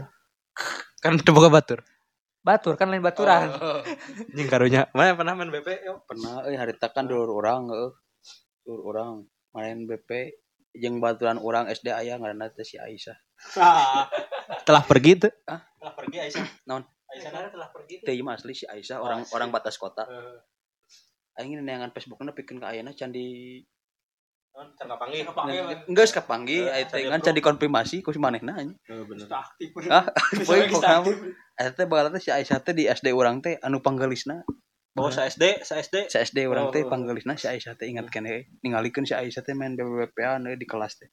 Kan 1.03 1.21
teu 1.21 1.35
boga 1.37 1.53
batur. 1.53 1.85
Batur 2.41 2.77
kan 2.77 2.89
lain 2.89 3.01
baturan. 3.05 3.45
Anjing 4.33 4.49
karunya. 4.49 4.89
Mana 4.93 5.13
pernah 5.13 5.33
main 5.37 5.49
BP 5.53 5.85
yo? 5.85 6.01
pernah 6.05 6.45
eh 6.49 6.57
harita 6.57 6.89
kan 6.89 7.05
dulur 7.05 7.29
orang 7.41 7.69
eh 7.73 7.89
dulur 8.65 8.81
orang 8.93 9.11
main 9.53 9.85
BP 9.85 10.09
jeung 10.77 10.99
baturan 10.99 11.39
orang 11.39 11.67
SD 11.67 11.89
aya 11.89 12.19
ngaranna 12.19 12.51
teh 12.51 12.65
si 12.65 12.75
Aisyah 12.75 13.15
Telah 14.65 14.83
pergi 14.85 15.11
tuh. 15.17 15.33
Hah? 15.49 15.61
Telah 15.81 15.93
pergi 15.97 16.17
Aisyah. 16.21 16.45
Naon? 16.69 16.83
Aisyah 17.11 17.31
nana 17.33 17.47
telah 17.49 17.69
pergi. 17.73 18.01
teh 18.01 18.13
asli 18.13 18.53
si 18.53 18.65
Aisyah 18.65 18.97
orang 18.99 19.21
Oh, 19.25 19.35
orang 19.37 19.49
batas 19.49 19.77
kota 19.77 20.05
Eh, 20.05 20.39
aing 21.41 21.59
neangan 21.59 21.91
Facebookna 21.91 22.31
pikeun 22.31 22.63
ka 22.63 22.71
ayeuna 22.71 22.95
can 22.95 23.11
di 23.11 23.59
naon, 24.55 24.71
can 24.79 24.87
kapanggih. 24.87 25.27
Enggeus 25.91 26.15
kapanggih 26.15 26.71
Eh, 26.71 26.75
aya 26.79 26.85
teh 26.87 27.03
can 27.03 27.11
kan 27.11 27.21
can 27.25 27.35
dikonfirmasi 27.35 27.99
ku 27.99 28.15
si 28.15 28.19
manehna 28.23 28.55
anjing 28.55 28.79
bener. 28.87 29.27
aktif. 29.27 29.69
ah 29.91 30.07
poe 30.47 30.59
pokona 30.71 31.03
Eta 31.55 31.71
teh 31.71 31.85
bageula 31.87 32.09
teh 32.15 32.23
si 32.23 32.29
Aisyah 32.31 32.59
teh 32.63 32.71
di 32.75 32.87
SD 32.87 33.11
urang 33.11 33.43
teh 33.43 33.59
anu 33.59 33.79
panggelisna 33.83 34.43
Bawa 34.95 35.11
sa 35.11 35.27
SD, 35.27 35.59
sa 35.67 35.75
SD. 35.75 36.07
si 36.07 36.15
SD 36.15 36.47
urang 36.47 36.71
teh 36.71 36.79
Oh. 36.79 36.87
panggelisna 36.87 37.35
si 37.35 37.51
Aisyah 37.51 37.75
teh 37.75 37.83
ingat 37.91 38.07
keneh 38.07 38.47
ningalikeun 38.63 39.03
si 39.03 39.11
Aisyah 39.11 39.43
teh 39.43 39.51
main 39.51 39.75
BBBP-an 39.75 40.47
di 40.55 40.63
kelas 40.63 41.03
teh 41.03 41.11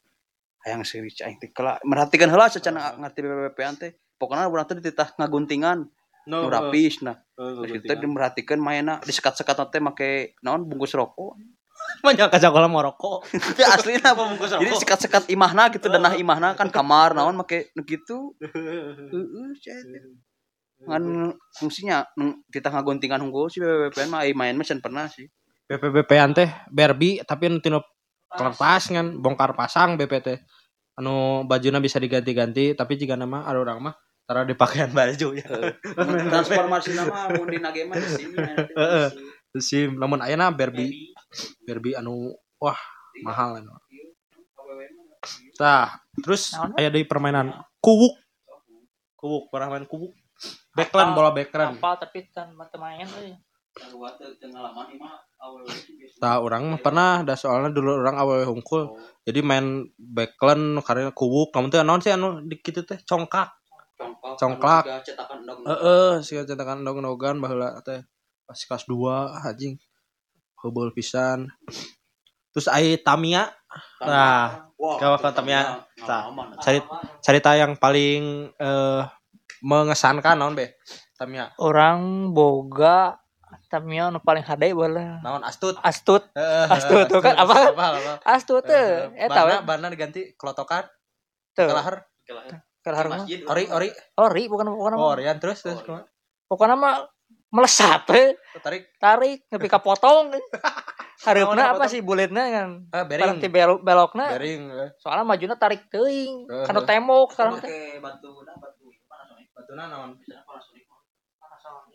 hayang 0.62 0.86
seueur 0.86 1.10
aing 1.10 1.42
teh 1.42 1.50
kela 1.50 1.82
merhatikan 1.82 2.30
heula 2.30 2.46
sacan 2.46 2.78
ngarti 2.78 3.18
BBBP-an 3.20 3.74
teh 3.82 3.90
pokoknya 4.14 4.46
urang 4.46 4.70
teh 4.70 4.78
dititah 4.78 5.18
ngaguntingan 5.18 5.90
No, 6.22 6.46
rapis 6.46 7.02
nah 7.02 7.18
Oh, 7.34 7.66
terus 7.66 7.82
itu 7.82 7.90
dimerhatikan 7.98 8.62
mainna 8.62 9.02
disekat-sekat 9.02 9.74
teh 9.74 9.82
make 9.82 10.38
naon 10.38 10.62
bungkus 10.62 10.94
rokok 10.94 11.34
Banyak 12.06 12.30
ke 12.30 12.38
sekolah 12.38 12.70
mau 12.70 12.86
rokok. 12.86 13.26
itu 13.58 13.66
aslinya 13.66 14.14
bungkus 14.14 14.54
jadi 14.54 14.70
rokok. 14.70 14.78
sekat-sekat 14.86 15.22
imahna 15.34 15.74
gitu 15.74 15.90
danah 15.90 16.14
imahna 16.14 16.54
kan 16.54 16.70
kamar 16.70 17.18
naon 17.18 17.34
make 17.34 17.74
gitu 17.82 18.38
heeh. 18.46 20.14
Ngan 20.82 21.34
fungsinya 21.54 22.06
kita 22.50 22.68
ngaguntingan 22.72 23.22
unggul 23.22 23.46
si 23.46 23.62
BBBPN 23.62 24.08
mah 24.10 24.20
ai 24.26 24.32
main 24.34 24.54
mah 24.58 24.66
can 24.66 24.82
pernah 24.82 25.06
sih 25.06 25.26
BPBP 25.70 26.10
teh 26.34 26.50
Barbie 26.68 27.22
tapi 27.22 27.48
nu 27.48 27.62
tinu 27.62 27.78
kelepas 28.32 28.90
kan 28.90 29.06
bongkar 29.20 29.54
pasang 29.54 29.94
BPT 29.94 30.42
anu 30.98 31.46
bajuna 31.46 31.78
bisa 31.78 32.02
diganti-ganti 32.02 32.74
tapi 32.74 32.98
jika 32.98 33.14
nama 33.14 33.46
ada 33.46 33.62
orang 33.62 33.78
mah 33.90 33.94
taruh 34.26 34.46
di 34.46 34.54
pakaian 34.58 34.90
baju 34.90 35.28
ya 35.38 35.48
transformasi 36.30 36.98
nama 36.98 37.30
mun 37.32 37.48
di 37.48 37.58
nage 37.58 37.86
mah 37.86 37.96
di 37.96 38.08
sini 38.10 38.36
Heeh. 38.78 39.08
sim 39.58 39.96
namun 39.96 40.20
ayeuna 40.20 40.50
Barbie 40.52 41.12
Barbie 41.64 41.96
anu 41.96 42.34
wah 42.60 42.78
mahal 43.20 43.60
anu. 43.60 43.72
Tah, 45.54 46.02
terus 46.18 46.50
Naon? 46.56 46.74
aya 46.80 46.88
deui 46.90 47.06
permainan 47.06 47.52
kuwuk. 47.78 48.16
Kuwuk, 49.14 49.52
pernah 49.54 49.70
main 49.70 49.86
kuwuk. 49.86 50.10
Backland 50.72 51.12
bola 51.12 51.30
backland. 51.32 51.76
Apa 51.76 52.00
tapi 52.00 52.28
kan 52.32 52.48
mata 52.56 52.76
main. 52.80 53.04
Tah, 56.20 56.38
orang 56.44 56.76
mah 56.76 56.80
pernah 56.80 57.24
da 57.24 57.34
soalnya 57.36 57.72
dulu 57.72 58.00
orang 58.00 58.16
awal 58.20 58.44
hungkul. 58.44 58.96
Jadi 59.24 59.40
main 59.40 59.88
backland 59.96 60.80
karena 60.84 61.12
kuwuk, 61.12 61.52
kamu 61.52 61.72
tuh 61.72 61.80
naon 61.80 62.00
sih 62.04 62.12
anu 62.12 62.44
di 62.44 62.60
kitu 62.60 62.84
teh 62.84 63.00
congkak. 63.04 63.52
Congklak. 64.36 65.06
cetakan 65.06 65.46
dong 65.46 65.62
Heeh, 65.62 66.20
sih 66.24 66.40
cetakan 66.42 66.82
dong-dogan 66.82 67.38
baheula 67.38 67.78
teh 67.84 68.02
pas 68.44 68.58
kelas 68.58 68.84
2 68.88 69.40
anjing. 69.40 69.76
Heubeuh 70.60 70.92
pisan. 70.94 71.50
Terus 72.52 72.68
aya 72.68 73.00
Tamiya, 73.00 73.48
Nah, 74.04 74.68
kalau 74.76 75.16
ke 75.16 75.28
Tamiya, 75.32 75.80
tah, 76.04 76.28
cari 76.60 76.78
cerita 77.24 77.56
yang 77.56 77.72
paling 77.80 78.52
eh 78.60 79.02
mengesankan 79.62 80.34
naon 80.36 80.58
be? 80.58 80.74
Tamiya. 81.14 81.54
Orang 81.56 82.30
boga 82.34 83.16
tapi 83.68 84.00
anu 84.00 84.16
paling 84.20 84.44
hade 84.44 84.72
bola. 84.72 85.20
Naon 85.20 85.44
astut. 85.44 85.76
Astut. 85.80 86.24
Heeh, 86.32 86.66
Astut 86.72 87.04
tuh 87.08 87.20
kan, 87.20 87.36
apa? 87.36 87.72
Astut. 88.24 88.64
Eta 88.64 89.28
Bana, 89.28 89.44
we. 89.44 89.56
bana 89.64 89.86
diganti 89.92 90.32
kelotokan, 90.36 90.84
kelahar, 91.52 92.08
Kelahar 92.82 93.06
mah. 93.06 93.22
ori, 93.28 93.64
ori, 93.70 93.88
Ori 94.18 94.42
bukan 94.50 94.66
bukan 94.72 94.92
oh, 94.96 94.98
mah. 94.98 95.14
orian 95.14 95.36
terus 95.38 95.62
terus? 95.62 95.78
Pokoknya 96.48 96.74
mah 96.74 97.06
melesat 97.52 98.08
we. 98.08 98.34
tarik, 98.64 98.88
Tarik 98.98 99.38
nepi 99.52 99.68
ka 99.68 99.78
potong. 99.78 100.32
Hareupna 101.22 101.70
Naon 101.70 101.74
apa 101.78 101.86
sih 101.86 102.02
buletna 102.02 102.42
kan? 102.50 102.70
ah, 102.90 103.06
Bareng 103.06 103.38
bering, 103.38 103.46
ti 103.46 103.46
belok 103.46 103.86
belokna. 103.86 104.34
bering, 104.34 104.62
eh. 104.74 104.90
Soalnya 104.98 105.22
majuna 105.22 105.54
tarik 105.54 105.86
teuing. 105.86 106.50
Kana 106.66 106.82
tembok 106.82 107.30
sekarang 107.30 107.62
teh. 107.62 108.02
batu 108.02 108.42
nah 108.42 108.58
batu 109.72 109.80
batuna 109.80 109.84
naon? 109.88 110.10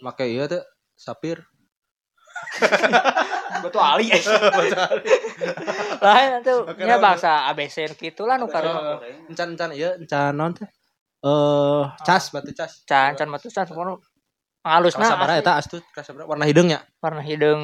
Make 0.01 0.25
ieu 0.25 0.45
teh 0.49 0.63
sapir. 0.97 1.37
Betul 3.65 3.81
ali. 3.81 4.09
Lain 6.05 6.29
tuh 6.45 6.69
nya 6.81 6.97
bahasa 7.01 7.49
ABC 7.49 7.89
gitu 7.97 8.25
lah 8.25 8.37
nu 8.37 8.49
karo. 8.49 9.01
Encan 9.29 9.53
encan 9.53 9.71
ieu 9.73 9.93
encan 9.97 10.33
naon 10.37 10.53
teh? 10.57 10.67
Eh, 11.25 11.83
cas 12.05 12.29
batu 12.33 12.53
cas. 12.53 12.81
Can 12.85 13.13
can 13.17 13.29
matu 13.29 13.49
can 13.49 13.65
pokona 13.65 13.97
ngalusna 14.67 15.05
Sabaraha 15.07 15.39
eta 15.41 15.53
astut 15.57 15.83
ka 15.95 16.01
sabaraha 16.03 16.27
warna 16.33 16.45
hidungnya. 16.45 16.79
warna 17.01 17.21
hidung 17.23 17.63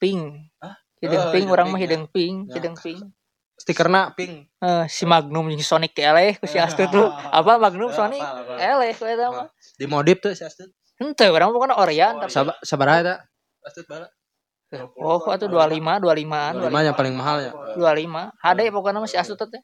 pink. 0.00 0.50
Hah? 0.62 0.74
Hidung 1.00 1.22
Oh, 1.22 1.32
pink 1.32 1.46
hidung 1.48 1.54
orang 1.54 1.66
pink, 1.68 1.74
mah 1.74 1.80
ya. 1.80 1.84
hidung 1.86 2.04
pink, 2.12 2.36
Ya. 2.48 2.54
hidung 2.58 2.76
pink. 2.76 3.00
Stikerna 3.60 4.16
pink. 4.16 4.48
Eh, 4.56 4.84
si 4.88 5.04
Magnum 5.04 5.52
jeung 5.52 5.60
si 5.60 5.66
Sonic 5.68 5.92
eleh 6.00 6.40
ku 6.40 6.48
si 6.48 6.56
Astut 6.64 6.88
tuh. 6.88 7.12
Apa 7.12 7.60
Magnum 7.60 7.92
Sonic? 7.92 8.24
Eleh 8.56 8.96
ku 8.96 9.04
eta 9.04 9.28
mah. 9.28 9.52
Dimodif 9.76 10.24
tuh 10.24 10.32
si 10.32 10.48
astut. 10.48 10.72
Henteu 10.96 11.28
urang 11.36 11.52
pokona 11.52 11.76
Orion 11.76 12.16
tapi 12.24 12.32
Sab 12.32 12.56
sabaraha 12.64 12.98
eta? 13.04 13.14
Astut 13.60 13.84
bala. 13.84 14.08
Oh, 15.02 15.18
itu 15.34 15.50
25, 15.50 15.98
25-an, 15.98 16.52
25 16.62 16.86
yang 16.86 16.94
paling 16.94 17.14
mahal 17.18 17.42
ya. 17.42 17.52
25. 17.74 18.38
HD 18.38 18.60
pokoknya 18.70 19.02
masih 19.02 19.18
Astut 19.20 19.36
teh. 19.36 19.60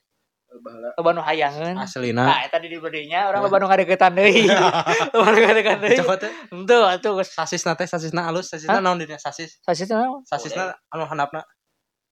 Loba 0.97 1.11
nu 1.13 1.21
hayangeun. 1.21 1.77
Aslina. 1.77 2.25
Nah, 2.25 2.41
eta 2.45 2.57
di 2.57 2.73
dinya 2.73 3.29
orang 3.29 3.45
loba 3.45 3.57
nu 3.61 3.67
ngadeukeutan 3.69 4.13
deui. 4.17 4.49
Loba 5.13 5.29
nu 5.33 5.39
ngadeukeutan 5.41 5.81
deui. 5.85 5.99
Coba 6.01 6.15
teh 6.17 6.33
Henteu 6.53 6.83
atuh 6.85 7.13
geus 7.21 7.29
sasisna 7.33 7.77
teh 7.77 7.85
sasisna 7.85 8.29
alus, 8.29 8.49
sasisna 8.49 8.81
naon 8.81 8.97
dina 8.97 9.21
sasis. 9.21 9.61
sasis 9.61 9.89
naon? 9.93 10.25
Sasisna 10.25 10.73
anu 10.93 11.05
handapna 11.05 11.45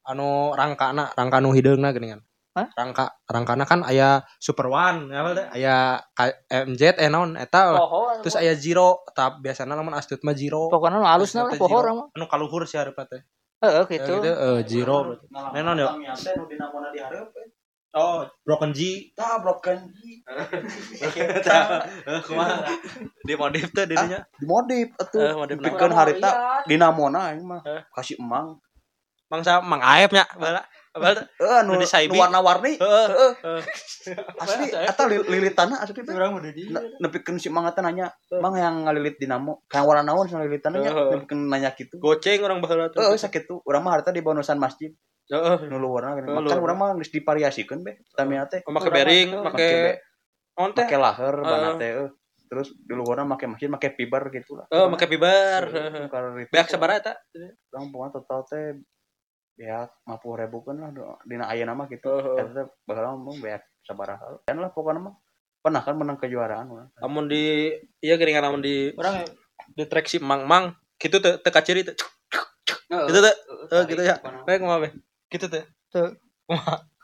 anu 0.05 0.53
rangkana, 0.53 1.11
rangka 1.13 1.41
nu 1.41 1.53
hideungna 1.53 1.91
geuningan. 1.91 2.21
Hah? 2.55 2.71
Rangka 2.71 3.19
rangkana 3.27 3.67
kan 3.67 3.83
aya 3.83 4.23
Super 4.39 4.71
One, 4.71 5.11
apa 5.11 5.35
teh? 5.35 5.47
Aya 5.59 5.99
K- 6.15 6.39
MZ 6.65 7.03
eh 7.03 7.11
naon 7.11 7.35
eta. 7.35 7.75
Poho. 7.75 8.23
Terus 8.23 8.39
aya 8.39 8.55
Zero, 8.55 9.03
tap 9.11 9.43
biasana 9.43 9.75
lamun 9.75 9.91
astut 9.91 10.23
mah 10.23 10.39
Zero. 10.39 10.71
pokoknya 10.71 10.97
nu 10.97 11.07
Terus 11.19 11.35
lah 11.35 11.51
urang 11.51 11.97
mah. 11.99 12.07
Anu 12.15 12.27
kaluhur 12.31 12.63
sih 12.63 12.79
hareup 12.79 12.95
teh. 13.05 13.27
Heeh 13.59 13.83
Ya 13.83 13.91
gitu. 13.91 14.13
gitu 14.19 14.31
eh 14.31 14.61
Zero. 14.65 15.19
Nenon 15.51 15.83
ya. 15.83 15.91
Oh, 17.95 18.27
Broken 18.43 18.75
G. 18.75 19.11
Tah 19.15 19.39
broken 19.39 19.79
Eh, 20.99 22.21
kumaha? 22.23 22.67
Di 23.23 23.35
modif 23.35 23.71
teh 23.71 23.87
dirinya. 23.87 24.19
atuh 24.95 25.21
Eh, 25.23 25.31
modif 25.33 25.59
naon? 25.59 25.75
dipikeun 25.75 25.93
harita 25.95 26.31
dinamona 26.67 27.31
aing 27.31 27.43
mah 27.43 27.63
Eh. 27.63 27.83
kasih 27.91 28.19
emang 28.19 28.59
Mangsa 29.35 29.59
Mang 29.61 29.83
Aep 29.83 30.15
nya 30.15 30.25
bala. 30.39 30.63
Bala. 30.95 31.27
eh 31.27 31.55
anu 31.59 31.75
Nu 31.75 31.83
warna-warni 32.15 32.79
Heeh. 32.79 33.61
Asli 34.39 34.71
eta 34.71 35.03
li- 35.11 35.27
lilitanna 35.27 35.83
asli 35.83 36.07
teh 36.07 36.15
Urang 36.15 36.39
udah 36.39 36.55
di. 36.55 36.71
Nepikeun 37.03 37.43
si 37.43 37.51
mang 37.51 37.67
nanya 37.67 38.15
mang 38.39 38.55
yang 38.55 38.87
ngalilit 38.87 39.19
dinamo 39.19 39.67
kayak 39.67 39.83
warna 39.83 40.07
naon 40.07 40.31
sih 40.31 40.39
lilitanna 40.39 40.79
nya 40.79 40.95
Heeh. 40.95 41.19
nepikeun 41.19 41.51
nanya 41.51 41.75
kitu 41.75 41.99
Goceng 41.99 42.47
orang 42.47 42.63
baheula 42.63 42.95
tuh. 42.95 43.03
Heeh 43.03 43.19
sakitu 43.19 43.59
urang 43.67 43.83
mah 43.83 43.99
harita 43.99 44.15
di 44.15 44.23
bonusan 44.23 44.55
masjid 44.55 44.95
Heeh. 45.27 45.67
nu 45.67 45.83
luarna 45.83 46.15
gini 46.15 46.31
Oh, 46.31 46.39
kan 46.39 46.47
luar. 46.47 46.63
urang 46.63 46.79
mah 46.79 46.89
geus 46.95 47.11
divariasikeun 47.11 47.83
be 47.83 47.99
tamina 48.15 48.47
teh 48.47 48.63
Make 48.63 48.87
bering, 48.87 49.29
Make 49.35 49.51
make 49.51 49.75
be- 49.75 49.99
on 50.55 50.71
teh. 50.71 50.87
make 50.87 50.95
laher 50.95 51.35
bana 51.35 51.75
teh 51.75 51.91
terus 52.47 52.71
di 52.71 52.95
luarna 52.95 53.27
make 53.27 53.51
masjid 53.51 53.67
make 53.67 53.99
fiber 53.99 54.31
gitu 54.31 54.55
lah 54.55 54.71
Oh, 54.71 54.87
make 54.87 55.11
pibar. 55.11 55.67
Beak 56.47 56.71
sabaraha 56.71 57.03
eta? 57.03 57.15
urang 57.75 57.91
pokoknya 57.91 58.11
total 58.15 58.41
teh 58.47 58.65
beak 59.55 59.91
50 60.07 60.43
ribu 60.47 60.57
kan 60.67 60.77
lah 60.83 60.91
dina 61.23 61.47
aya 61.47 61.65
nama 61.67 61.87
gitu. 61.87 62.11
Eta 62.39 62.51
teh 62.51 62.67
bakal 62.87 63.19
mau 63.19 63.35
beak 63.39 63.63
sabaraha 63.87 64.43
kan 64.43 64.59
lah 64.59 64.71
pokoknya 64.75 65.01
mah 65.11 65.15
pernah 65.65 65.81
kan 65.81 65.97
menang 65.97 66.21
kejuaraan 66.21 66.69
urang 66.69 66.89
Amun 67.01 67.25
di 67.25 67.73
iya 68.05 68.21
geuningan 68.21 68.53
amun 68.53 68.61
di 68.61 68.93
orang 69.01 69.25
di 69.73 69.85
track 69.89 70.13
si 70.13 70.21
Mang 70.21 70.45
Mang 70.45 70.77
gitu 71.01 71.21
teh 71.21 71.41
teu 71.41 71.53
kaciri 71.53 71.87
teh. 71.87 71.95
Gitu. 71.95 72.09
Heeh, 72.93 73.83
gitu 73.89 74.03
ya. 74.05 74.21
Kumaha 74.21 74.85
be? 74.85 74.89
Gitu 75.33 75.47
teh. 75.49 75.65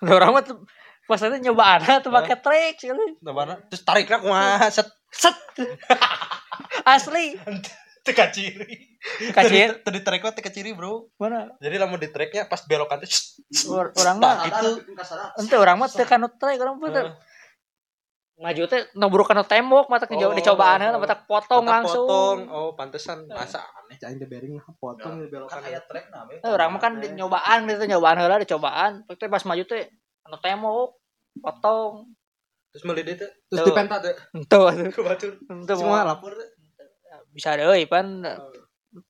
Udah 0.02 0.14
orang 0.20 0.30
mah 0.36 0.42
tuh 0.44 0.64
pas 1.08 1.18
itu 1.18 1.36
nyoba 1.42 1.80
ada 1.80 1.98
tuh 1.98 2.12
pakai 2.12 2.36
trek 2.38 2.74
sih. 2.78 2.92
Tebana. 3.20 3.58
Terus 3.72 3.82
tarikna 3.82 4.20
kumaha 4.20 4.68
set 4.68 4.88
set. 5.10 5.36
Asli 6.94 7.36
teka 8.00 8.32
ciri 8.32 8.96
Kacir. 9.32 9.80
tadi 9.80 10.00
track 10.00 10.22
teka 10.36 10.50
ciri 10.52 10.76
bro 10.76 11.08
Mana? 11.16 11.52
jadi 11.56 11.76
lamun 11.80 11.96
di 11.96 12.08
tracknya 12.08 12.44
pas 12.44 12.60
belokan 12.64 13.00
tuh 13.00 13.10
Or- 13.72 13.92
Orang 13.96 14.16
mah 14.20 14.44
itu 14.44 14.68
ente 15.40 15.56
orang 15.56 15.76
mah 15.80 15.88
teu 15.88 16.04
kanu 16.04 16.28
trek 16.32 16.60
orang 16.60 16.76
mah 16.76 16.90
teu. 16.90 17.04
Maju 18.40 18.62
teh 18.72 18.80
nobruk 18.96 19.28
kanu 19.28 19.44
tembok 19.44 19.92
mata 19.92 20.08
ke 20.08 20.16
Oh. 20.16 20.32
dicobaan 20.32 20.80
heula 20.80 20.96
mata 20.96 21.12
potong 21.16 21.60
Mata 21.60 21.74
langsung. 21.84 22.08
potong 22.08 22.38
oh 22.48 22.72
pantesan 22.72 23.28
masa 23.28 23.60
aneh 23.60 24.00
cai 24.00 24.16
teh 24.16 24.24
bering 24.24 24.56
lah 24.56 24.64
potong 24.80 25.20
di 25.20 25.28
belokan 25.28 25.60
track 25.60 26.08
nah 26.08 26.24
orang 26.48 26.72
mah 26.72 26.80
kan 26.80 26.92
nyobaan 26.96 27.68
gitu 27.68 27.84
nyobaan 27.84 28.16
heula 28.16 28.40
dicobaan. 28.40 29.04
Tapi 29.04 29.28
pas 29.28 29.44
maju 29.44 29.62
teh 29.62 29.92
kanu 30.24 30.36
tembok 30.40 30.88
potong. 31.36 32.08
terus 32.70 32.82
teh 32.86 33.16
terus 33.18 33.32
Tuh. 33.50 33.66
dipenta 33.66 33.96
teh 34.00 34.14
ke 34.88 35.00
batur 35.02 35.36
Ente 35.44 35.74
semua 35.74 36.06
lapor 36.06 36.32
teh 36.32 36.48
bisa 37.40 37.56
deui 37.56 37.88
pan 37.88 38.20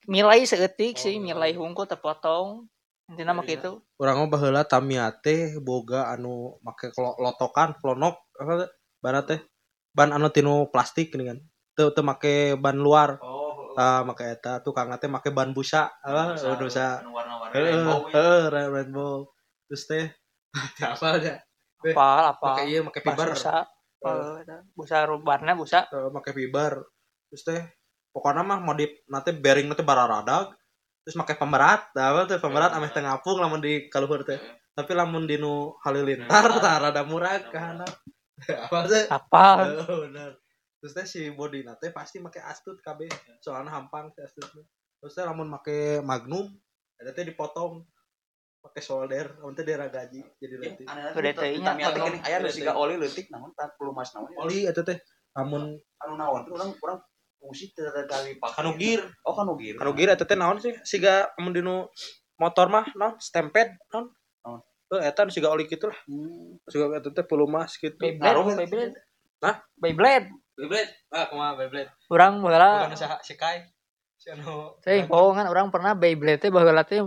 nilai 0.07 0.47
seetik 0.47 0.95
sih 0.95 1.19
nilai 1.19 1.51
hungkul 1.51 1.83
terpotong. 1.83 2.71
Intina 3.11 3.35
mah 3.35 3.43
kitu. 3.43 3.83
orang 3.99 4.23
mah 4.23 4.29
baheula 4.31 4.63
Tamiya 4.63 5.11
teh 5.19 5.59
boga 5.59 6.07
anu 6.15 6.55
make 6.63 6.95
lotokan 6.95 7.75
klonok 7.75 8.15
apa 8.39 8.71
barat 9.03 9.23
teh 9.27 9.39
ban 9.91 10.15
anu 10.15 10.31
tinu 10.31 10.71
plastik 10.71 11.11
gini 11.11 11.27
kan. 11.27 11.37
Teu 11.75 11.91
teu 11.91 12.07
make 12.07 12.55
ban 12.55 12.79
luar. 12.79 13.19
Oh. 13.19 13.75
Ah 13.75 14.07
make 14.07 14.23
eta 14.23 14.63
tukang 14.63 14.87
teh 14.95 15.11
make 15.11 15.27
ban 15.35 15.51
busa 15.51 15.91
apa? 16.07 16.39
Busa 16.55 17.03
warna-warna 17.03 17.51
heeh 17.51 17.67
rainbow 17.75 17.99
ya. 18.07 18.15
heeh 18.15 18.65
rainbow. 18.71 19.15
Terus 19.67 19.83
teh 19.91 20.05
apa 20.95 21.07
aja 21.19 21.35
Apal 21.81 22.23
apa? 22.31 22.47
make 22.47 22.63
iya 22.71 22.79
make 22.79 22.99
Pas 23.03 23.11
fiber. 23.11 23.27
busa. 23.35 23.55
Oh, 24.01 24.39
busa 24.71 24.97
rubarna 25.03 25.51
busa. 25.51 25.83
Eh, 25.91 26.09
make 26.15 26.31
fiber. 26.31 26.79
Terus 27.27 27.43
teh 27.43 27.61
pokoknya 28.11 28.43
mah 28.43 28.59
modif 28.59 28.91
nanti 29.07 29.31
bearing 29.31 29.71
nanti 29.71 29.83
bararadag 29.83 30.53
terus 31.01 31.15
make 31.17 31.33
pemberat 31.33 31.89
apa 31.97 32.29
tuh 32.29 32.37
pemberat 32.37 32.75
ameh 32.77 32.91
tengah 32.93 33.17
apung 33.17 33.41
lamun 33.41 33.63
di 33.63 33.89
kaluhur 33.89 34.21
teh 34.21 34.37
tapi 34.71 34.91
lamun 34.93 35.25
di 35.27 35.35
nu 35.35 35.75
halilintar 35.83 36.61
tah 36.61 36.75
rada 36.77 37.01
murah 37.03 37.41
kan 37.51 37.83
apa 38.49 38.77
sih 38.89 39.05
Apal. 39.09 39.85
Oh, 39.85 40.09
benar. 40.09 40.33
Terus 40.81 40.91
teh 40.97 41.05
si 41.05 41.21
body 41.29 41.61
nate 41.61 41.93
pasti 41.93 42.17
make 42.17 42.41
astut 42.41 42.81
KB. 42.81 43.05
Soalnya 43.37 43.69
hampang 43.69 44.09
si 44.17 44.19
astutnya. 44.25 44.65
Terus 44.97 45.13
teh 45.13 45.25
lamun 45.25 45.45
make 45.45 46.01
magnum, 46.01 46.49
ada 46.97 47.13
teh 47.13 47.21
dipotong 47.21 47.85
pakai 48.61 48.81
solder, 48.81 49.37
lamun 49.37 49.53
teh 49.53 49.61
daerah 49.61 49.93
gaji 49.93 50.25
jadi 50.41 50.55
leutik. 50.57 50.85
Gede 50.89 51.31
teuing 51.37 51.61
nya. 51.61 51.93
Tapi 51.93 51.99
kan 52.01 52.15
aya 52.25 52.37
nu 52.41 52.49
siga 52.49 52.73
oli 52.73 52.97
leutik 52.97 53.29
namun 53.29 53.53
tak 53.53 53.77
perlu 53.77 53.93
mas 53.93 54.09
naon. 54.17 54.33
Oli 54.41 54.65
eta 54.65 54.81
teh 54.81 54.97
lamun 55.37 55.77
Anu 56.01 56.13
naon 56.17 56.49
tuh 56.49 56.57
urang 56.57 56.73
urang 56.81 56.99
fungsi 57.41 57.73
kali 57.73 58.37
pakai. 58.37 58.55
kanu 58.61 58.77
gear, 58.77 59.01
Oh 59.25 59.33
kanu 59.33 59.57
gear. 59.57 59.75
kanu 59.81 59.91
gear 59.97 60.13
eta 60.13 60.29
teh 60.29 60.37
naon 60.37 60.61
sih? 60.61 60.77
Siga 60.85 61.33
lamun 61.35 61.57
dinu 61.57 61.75
motor 62.37 62.69
mah 62.69 62.85
naon? 62.93 63.17
Stampede 63.17 63.81
naon? 63.89 64.13
Naon? 64.45 64.61
Eta 65.01 65.25
nu 65.25 65.33
siga 65.33 65.49
oli 65.49 65.65
kitu 65.65 65.89
lah. 65.89 65.99
Hmm. 66.05 66.61
Siga 66.69 67.01
eta 67.01 67.09
teh 67.09 67.25
pelumas 67.25 67.73
gitu. 67.81 67.97
Beyblade, 67.97 68.61
Beyblade. 68.61 68.93
Hah? 69.41 69.57
Beyblade. 69.73 70.29
Beyblade. 70.53 70.91
Ah, 71.09 71.25
kumaha 71.33 71.57
Beyblade? 71.57 71.89
Urang 72.13 72.45
baheula 72.45 72.85
Bukan 72.85 72.93
usaha 72.93 73.17
si 73.25 73.33
Kai. 73.33 73.65
Si 74.21 74.29
anu 74.29 74.77
Teh 74.85 75.09
orang 75.09 75.73
pernah 75.73 75.97
Beyblade 75.97 76.45
teh 76.45 76.53
baheula 76.53 76.85
teh 76.85 77.01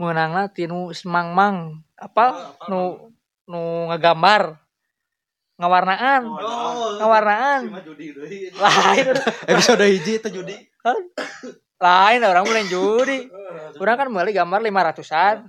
meunangna 0.00 0.48
tinu 0.50 0.90
semang-mang 0.96 1.84
apa 2.00 2.56
nu 2.72 3.12
nu 3.44 3.92
ngagambar 3.92 4.56
ngawarnaan. 5.60 6.22
Oh, 6.24 6.96
ngawarnaan. 6.96 7.60
si 7.68 7.72
mah 7.72 7.82
judi 7.84 8.06
deui. 8.16 8.48
lain. 8.56 9.04
Episode 9.44 9.84
hiji 9.92 10.16
teh 10.24 10.32
judi. 10.32 10.56
lain 11.80 12.20
orang 12.24 12.44
mulai 12.48 12.64
judi. 12.64 13.28
Orang 13.76 13.96
kan 14.00 14.08
meuli 14.08 14.32
gambar 14.32 14.64
lima 14.64 14.80
ratusan. 14.88 15.44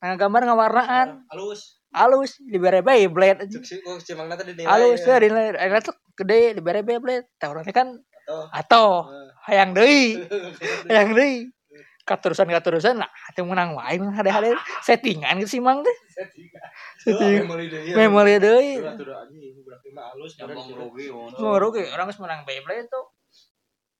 Nah 0.00 0.16
gambar 0.16 0.48
ngawarnaan. 0.48 1.28
Halus. 1.28 1.84
Halus 1.92 2.40
dibere 2.40 2.80
Beyblade. 2.80 3.44
Oh 3.84 4.00
mangna 4.16 4.36
tadi 4.40 4.56
nilai 4.56 4.68
halus 4.68 5.00
ya. 5.04 5.20
teh 5.20 5.28
dinilai. 5.28 5.56
Akhirnya 5.60 5.84
tuh 5.84 5.96
gede 6.16 6.56
dibere 6.56 6.80
Beyblade. 6.80 7.28
Teh 7.36 7.72
kan 7.76 7.92
atau 8.56 9.06
hayang 9.46 9.76
deui. 9.76 10.18
Hayang 10.90 11.14
deui 11.14 11.55
katurusan 12.06 12.46
katurusan 12.46 13.02
nah 13.02 13.10
teu 13.34 13.42
menang 13.42 13.74
wae 13.74 13.98
mah 13.98 14.14
hade-hade 14.14 14.54
settingan 14.80 15.42
gitu 15.42 15.58
sih 15.58 15.60
mang 15.60 15.82
teh 15.82 15.96
setting 16.14 17.44
memori 17.92 18.38
tuh, 18.38 18.56
mah 19.90 20.14
rugi. 20.70 21.06
oh. 21.10 21.28
mau 21.36 21.58
rugi 21.58 21.82
orang 21.90 22.06
geus 22.08 22.20
menang 22.22 22.46
Beyblade 22.46 22.86
tuh 22.86 23.04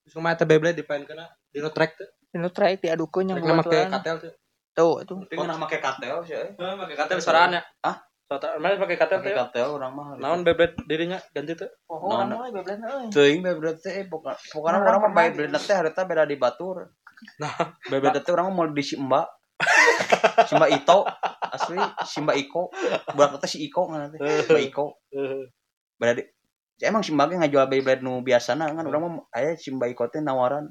terus 0.06 0.14
kumaha 0.14 0.38
teh 0.38 0.46
Beyblade 0.46 0.78
dipain 0.78 1.02
kana 1.02 1.26
dino 1.50 1.68
track 1.68 1.98
teh 1.98 2.08
Ini 2.30 2.52
try 2.52 2.76
diadukeun 2.76 3.32
yang 3.32 3.38
track 3.40 3.48
nama 3.48 3.62
kayak 3.64 3.88
bebaturan. 3.88 3.92
katel 3.96 4.16
tuh 4.20 4.32
Tuh, 4.76 5.00
itu. 5.00 5.14
Tapi 5.16 5.34
ngeunah 5.34 5.56
make 5.56 5.78
katel 5.80 6.16
sih. 6.22 6.36
eh. 6.36 6.52
pakai 6.52 6.96
katel 7.00 7.18
soraan 7.18 7.56
ya 7.56 7.62
Hah? 7.80 7.96
Soalnya 8.26 8.58
mana 8.58 8.76
pakai 8.76 8.96
katel 8.98 9.18
teh 9.24 9.32
katel 9.32 9.66
urang 9.72 9.92
mah. 9.96 10.20
naon 10.20 10.44
Beyblade 10.44 10.76
dirinya 10.84 11.16
ganti 11.32 11.56
tuh 11.56 11.70
Oh, 11.88 12.12
orang 12.12 12.28
nah. 12.28 12.36
mulai 12.38 12.50
Beyblade 12.52 12.82
euy. 12.84 13.06
Teuing 13.08 13.40
Beyblade 13.40 13.80
teh 13.80 14.04
pokoknya 14.04 14.36
pokoknya 14.52 14.78
Orang 14.78 15.00
mah 15.00 15.12
Beyblade 15.32 15.58
teh 15.58 15.74
harita 15.74 16.04
beda 16.04 16.28
di 16.28 16.36
batur. 16.36 16.92
Nah 17.40 17.52
Beyblade 17.88 18.20
teh 18.20 18.32
urang 18.32 18.52
mah 18.52 18.64
mau 18.64 18.68
di 18.68 18.84
Simba. 18.84 19.24
Simba 20.48 20.68
Ito 20.68 21.08
asli 21.52 21.80
Simba 22.04 22.32
Iko. 22.36 22.68
Budak 23.16 23.40
teh 23.44 23.50
si 23.56 23.58
Iko 23.64 23.88
ngana 23.88 24.12
teh. 24.12 24.18
Simba 24.44 24.60
Iko. 24.60 25.00
Beda 25.96 26.12
di 26.16 26.24
Ya, 26.76 26.92
emang 26.92 27.00
Simba 27.00 27.24
ge 27.24 27.40
ngajual 27.40 27.72
Beyblade 27.72 28.04
nu 28.04 28.20
biasana 28.20 28.68
kan 28.68 28.84
urang 28.84 29.00
mah 29.08 29.12
aya 29.32 29.56
Simba 29.56 29.88
Iko 29.88 30.12
teh 30.12 30.20
nawaran. 30.20 30.68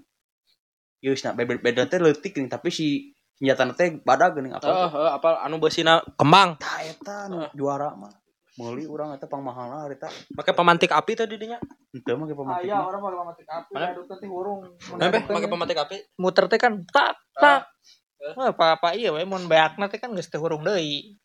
Geus 1.01 1.25
nah 1.25 1.33
Beyblade 1.33 1.89
teh 1.89 1.97
leutik 1.97 2.37
nih 2.37 2.45
tapi 2.45 2.69
si 2.69 3.09
senjata 3.35 3.67
teh 3.75 3.99
badag 4.05 4.37
geuning 4.37 4.55
apa 4.55 4.63
oh 4.63 4.89
oh, 4.95 5.09
apa 5.11 5.43
anu 5.43 5.59
beusina 5.59 5.99
kembang 6.15 6.55
Tah 6.55 6.79
eta 6.87 7.27
nu 7.27 7.43
juara 7.51 7.91
mah. 7.91 8.13
Meuli 8.55 8.87
urang 8.87 9.11
eta 9.11 9.27
pangmahalna 9.27 9.83
harita. 9.83 10.07
pakai 10.31 10.55
pemantik 10.55 10.87
api 10.95 11.11
teh 11.11 11.27
dirinya 11.27 11.59
Henteu 11.91 12.15
mah 12.15 12.23
ge 12.23 12.35
pematik. 12.39 12.63
Aya 12.63 12.75
mah. 12.79 12.87
orang 12.87 13.01
pakai 13.03 13.19
pematik 13.19 13.47
api, 13.51 13.71
Mana? 13.75 13.87
adukeun 13.91 14.17
teh 14.19 14.29
hurung. 14.31 14.59
Mun 14.63 14.95
Nembe 14.95 15.17
pakai 15.27 15.49
pemantik 15.51 15.77
api 15.79 15.97
muter 16.15 16.45
teh 16.47 16.59
kan 16.59 16.73
tak 16.87 17.19
tak. 17.35 17.67
Wah, 18.35 18.55
apa-apa 18.55 18.95
iya 18.95 19.11
we 19.11 19.27
mun 19.27 19.51
beakna 19.51 19.91
teh 19.91 19.99
kan 19.99 20.15
geus 20.15 20.31
teh 20.31 20.39
hurung 20.39 20.63
deui. 20.63 21.19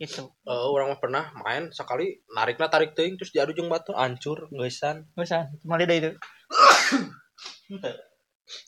Gitu. 0.00 0.24
Eh, 0.48 0.64
orang 0.72 0.96
mah 0.96 1.00
pernah 1.00 1.24
main 1.44 1.68
sekali 1.76 2.24
narikna 2.32 2.72
tarik 2.72 2.96
teuing 2.96 3.20
terus 3.20 3.36
diadu 3.36 3.52
jeung 3.52 3.68
batu 3.68 3.92
hancur 3.92 4.48
geussan 4.48 5.06
Geus 5.12 5.30
cuma 5.60 5.76
lidah 5.76 5.96
itu. 6.00 6.10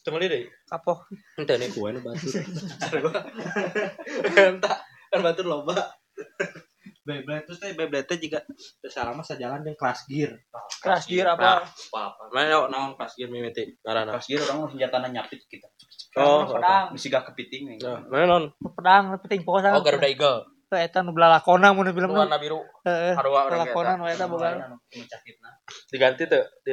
cuma 0.05 0.17
deui 0.21 0.45
Kapok. 0.69 1.09
Ente 1.41 1.57
nih 1.57 1.73
kue 1.73 1.89
batu. 2.05 2.29
Entah 4.45 4.77
kan 5.09 5.21
batu 5.25 5.41
loba. 5.41 5.73
Beyblade 7.05 7.45
terus 7.45 7.61
teh 7.61 7.77
Beyblade 7.77 8.09
teh 8.09 8.17
juga 8.17 8.41
mah 9.13 9.21
sajalan 9.21 9.61
dengan 9.61 9.77
kelas 9.77 10.09
gear. 10.09 10.33
Keras 10.81 11.05
gear 11.05 11.37
apa? 11.37 11.69
Apa-apa. 11.69 12.33
Mana 12.33 12.65
naon 12.73 12.97
kelas 12.97 13.13
gear 13.13 13.29
mimiti 13.29 13.77
karena. 13.85 14.17
Pas 14.17 14.25
gear 14.25 14.41
urang 14.41 14.65
mah 14.65 14.71
senjatana 14.73 15.13
nyapit 15.13 15.45
kita. 15.45 15.69
Oh, 16.17 16.49
pedang. 16.49 16.97
Misi 16.97 17.13
gak 17.13 17.29
kepiting 17.29 17.77
nih. 17.77 17.79
Nah, 17.85 18.01
mana 18.09 18.25
non? 18.25 18.45
Pedang 18.57 19.21
penting 19.21 19.45
pokoknya. 19.45 19.77
Oh 19.77 19.85
Garuda 19.85 20.09
Eagle. 20.09 20.49
Teu 20.73 20.81
eta 20.81 21.05
nu 21.05 21.13
belalakona 21.13 21.77
mun 21.77 21.93
film 21.93 22.17
Warna 22.17 22.41
biru. 22.41 22.65
Heeh. 22.89 23.13
Harua 23.13 23.53
orang 23.53 23.69
Belalakona 23.69 23.93
nu 24.01 24.05
eta 24.09 24.25
boga. 24.25 24.73
Diganti 25.93 26.25
tuh 26.25 26.45
di 26.65 26.73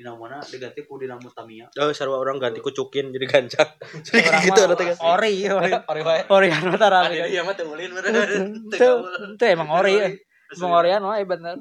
namona. 0.00 0.40
Dinamona 0.40 0.48
diganti 0.48 0.80
ku 0.88 0.96
dinamo 0.96 1.28
Tamiya. 1.28 1.68
Oh 1.76 1.92
sarua 1.92 2.18
orang 2.20 2.40
ganti 2.40 2.64
kucukin 2.64 3.12
jadi 3.12 3.26
gancang. 3.28 3.70
Jadi 4.00 4.24
Orang 4.24 4.42
gitu 4.48 4.60
mah 4.60 4.66
ada 4.66 4.74
teh. 4.76 4.88
Ori, 4.96 5.32
ori. 5.44 5.72
Ori 5.92 6.00
wae. 6.00 6.20
Ori 6.32 6.48
anu 6.48 6.76
tara. 6.80 7.08
Dia 7.12 7.44
mah 7.44 7.54
teu 7.58 7.68
ulin. 7.68 7.90
Itu 8.72 8.90
itu 9.36 9.44
emang 9.44 9.68
ori 9.70 9.92
ya. 9.96 10.08
Emang 10.56 10.72
orian 10.80 11.04
mah 11.04 11.20
bener. 11.28 11.60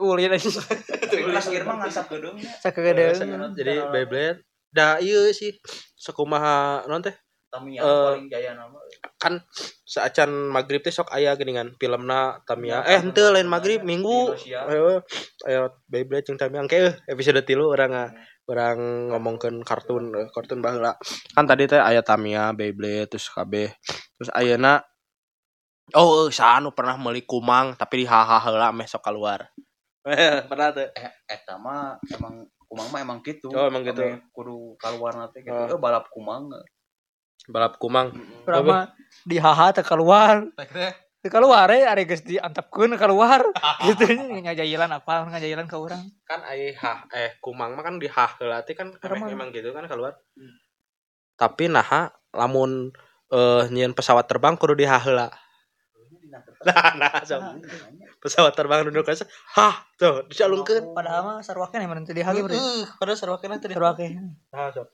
Ulin 0.00 0.32
aja. 0.32 0.48
Kelas 1.10 1.46
gear 1.48 1.64
mah 1.64 1.76
ngasap 1.84 2.06
gedung 2.12 2.36
nya. 2.36 2.52
Sakegedeung. 2.60 3.52
Jadi 3.56 3.74
Beyblade 3.88 4.44
da 4.70 5.02
ieu 5.02 5.34
sih 5.34 5.58
sakumaha 5.98 6.86
non 6.86 7.02
teh 7.02 7.14
Tamiya 7.50 7.82
Eh, 7.82 8.06
paling 8.14 8.30
jaya 8.30 8.54
nama. 8.54 8.78
kan 9.20 9.42
saacan 9.84 10.30
maghrib 10.48 10.80
teh 10.80 10.94
sok 10.94 11.10
aya 11.10 11.34
geuningan 11.34 11.74
filmna 11.76 12.40
Tamiya 12.46 12.86
eh 12.86 13.02
henteu 13.02 13.34
lain 13.34 13.50
maghrib 13.50 13.82
minggu 13.82 14.32
Indonesia. 14.32 14.60
ayo 14.70 15.02
ayo 15.44 15.60
Beyblade 15.84 16.24
jeung 16.24 16.38
Tamiya 16.38 16.62
engke 16.64 16.78
euy 16.78 16.92
episode 17.10 17.42
3 17.42 17.58
urang 17.60 17.90
nga 17.90 18.06
urang 18.46 18.78
ngomongkeun 19.12 19.60
kartun 19.60 20.14
eh, 20.14 20.28
kartun 20.30 20.62
baheula 20.62 20.94
kan 21.34 21.44
tadi 21.44 21.66
teh 21.66 21.76
aya 21.76 22.00
Tamiya 22.00 22.54
Beyblade 22.54 23.10
terus 23.10 23.28
kabeh 23.28 23.68
terus 24.16 24.30
ayeuna 24.32 24.80
oh 25.92 26.26
eh, 26.26 26.32
sanu 26.32 26.70
pernah 26.70 26.94
meuli 26.96 27.26
kumang 27.26 27.74
tapi 27.74 28.02
di 28.02 28.06
haha 28.06 28.38
heula 28.46 28.70
meh 28.70 28.86
sok 28.86 29.02
keluar 29.04 29.50
Eh, 30.00 30.40
pernah 30.48 30.72
tuh 30.72 30.88
Eh, 30.96 31.12
eta 31.28 31.60
mah 31.60 31.92
emang 32.08 32.40
kumang 32.64 32.88
mah 32.88 33.04
emang 33.04 33.18
gitu. 33.20 33.52
Oh, 33.52 33.68
emang 33.68 33.84
gitu. 33.84 34.00
Kudu 34.32 34.72
keluar 34.80 35.12
nanti 35.12 35.44
gitu. 35.44 35.52
Oh. 35.52 35.68
Eh, 35.68 35.76
balap 35.76 36.08
kumang. 36.08 36.48
Balap 37.50 37.76
kumang. 37.82 38.14
Mah 38.46 38.94
di 39.26 39.36
haha 39.36 39.74
teh 39.74 39.84
keluar. 39.84 40.46
teh 41.20 41.28
keluar 41.28 41.68
ya 41.68 41.92
ada 41.92 42.00
geus 42.00 42.24
diantepkeun 42.24 42.96
keluar 42.96 43.44
gitu 43.84 44.08
ngajailan 44.40 44.88
apa 44.88 45.28
ngajailan 45.28 45.68
ke 45.68 45.76
orang 45.76 46.08
kan 46.24 46.40
ai 46.48 46.72
hah 46.72 47.04
eh 47.12 47.36
kumang 47.44 47.76
mah 47.76 47.84
kan 47.84 48.00
di 48.00 48.08
hah 48.08 48.40
heula 48.40 48.64
teh 48.64 48.72
kan 48.72 48.88
Karena 48.96 49.28
emang, 49.28 49.30
emang 49.36 49.48
gitu 49.52 49.68
kan 49.76 49.84
keluar 49.84 50.16
tapi 51.36 51.68
nah 51.68 52.08
lamun 52.32 52.88
eh 53.28 53.62
nyieun 53.68 53.92
pesawat 53.92 54.32
terbang 54.32 54.56
kudu 54.56 54.72
di 54.80 54.88
hah 54.88 54.96
heula 54.96 55.28
nah 56.66 56.96
nah 56.96 57.12
sok. 57.20 57.42
pesawat 58.24 58.56
terbang 58.56 58.88
duduk 58.88 59.04
kasar 59.04 59.28
hah 59.60 59.76
tuh 60.00 60.24
dicalungkeun 60.24 60.96
padahal 60.96 61.20
mah 61.20 61.36
sarwakeun 61.44 61.84
emang 61.84 62.00
teu 62.08 62.16
dihage 62.16 62.40
berarti 62.40 62.56
Heeh, 62.56 62.84
padahal 62.96 63.18
sarwakeun 63.20 63.60
teh 63.60 63.68
sarwakeun 63.68 64.40
nah 64.48 64.72
sok. 64.72 64.88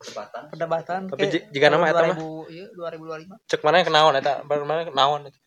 Kesempatan. 0.00 0.42
perdebatan. 0.48 1.00
Tapi 1.12 1.24
ji- 1.28 1.44
jika 1.52 1.68
nama 1.68 1.84
eta 1.86 2.08
mah? 2.08 2.16
2000 2.16 2.48
iya 2.48 2.66
2025 2.72 3.36
cek 3.44 3.60
mana 3.60 3.74
yang 3.76 3.88
kenaon 3.92 4.14
eta? 4.16 4.34
Mana 4.46 4.82
kenaon 4.82 5.20
eta 5.28 5.38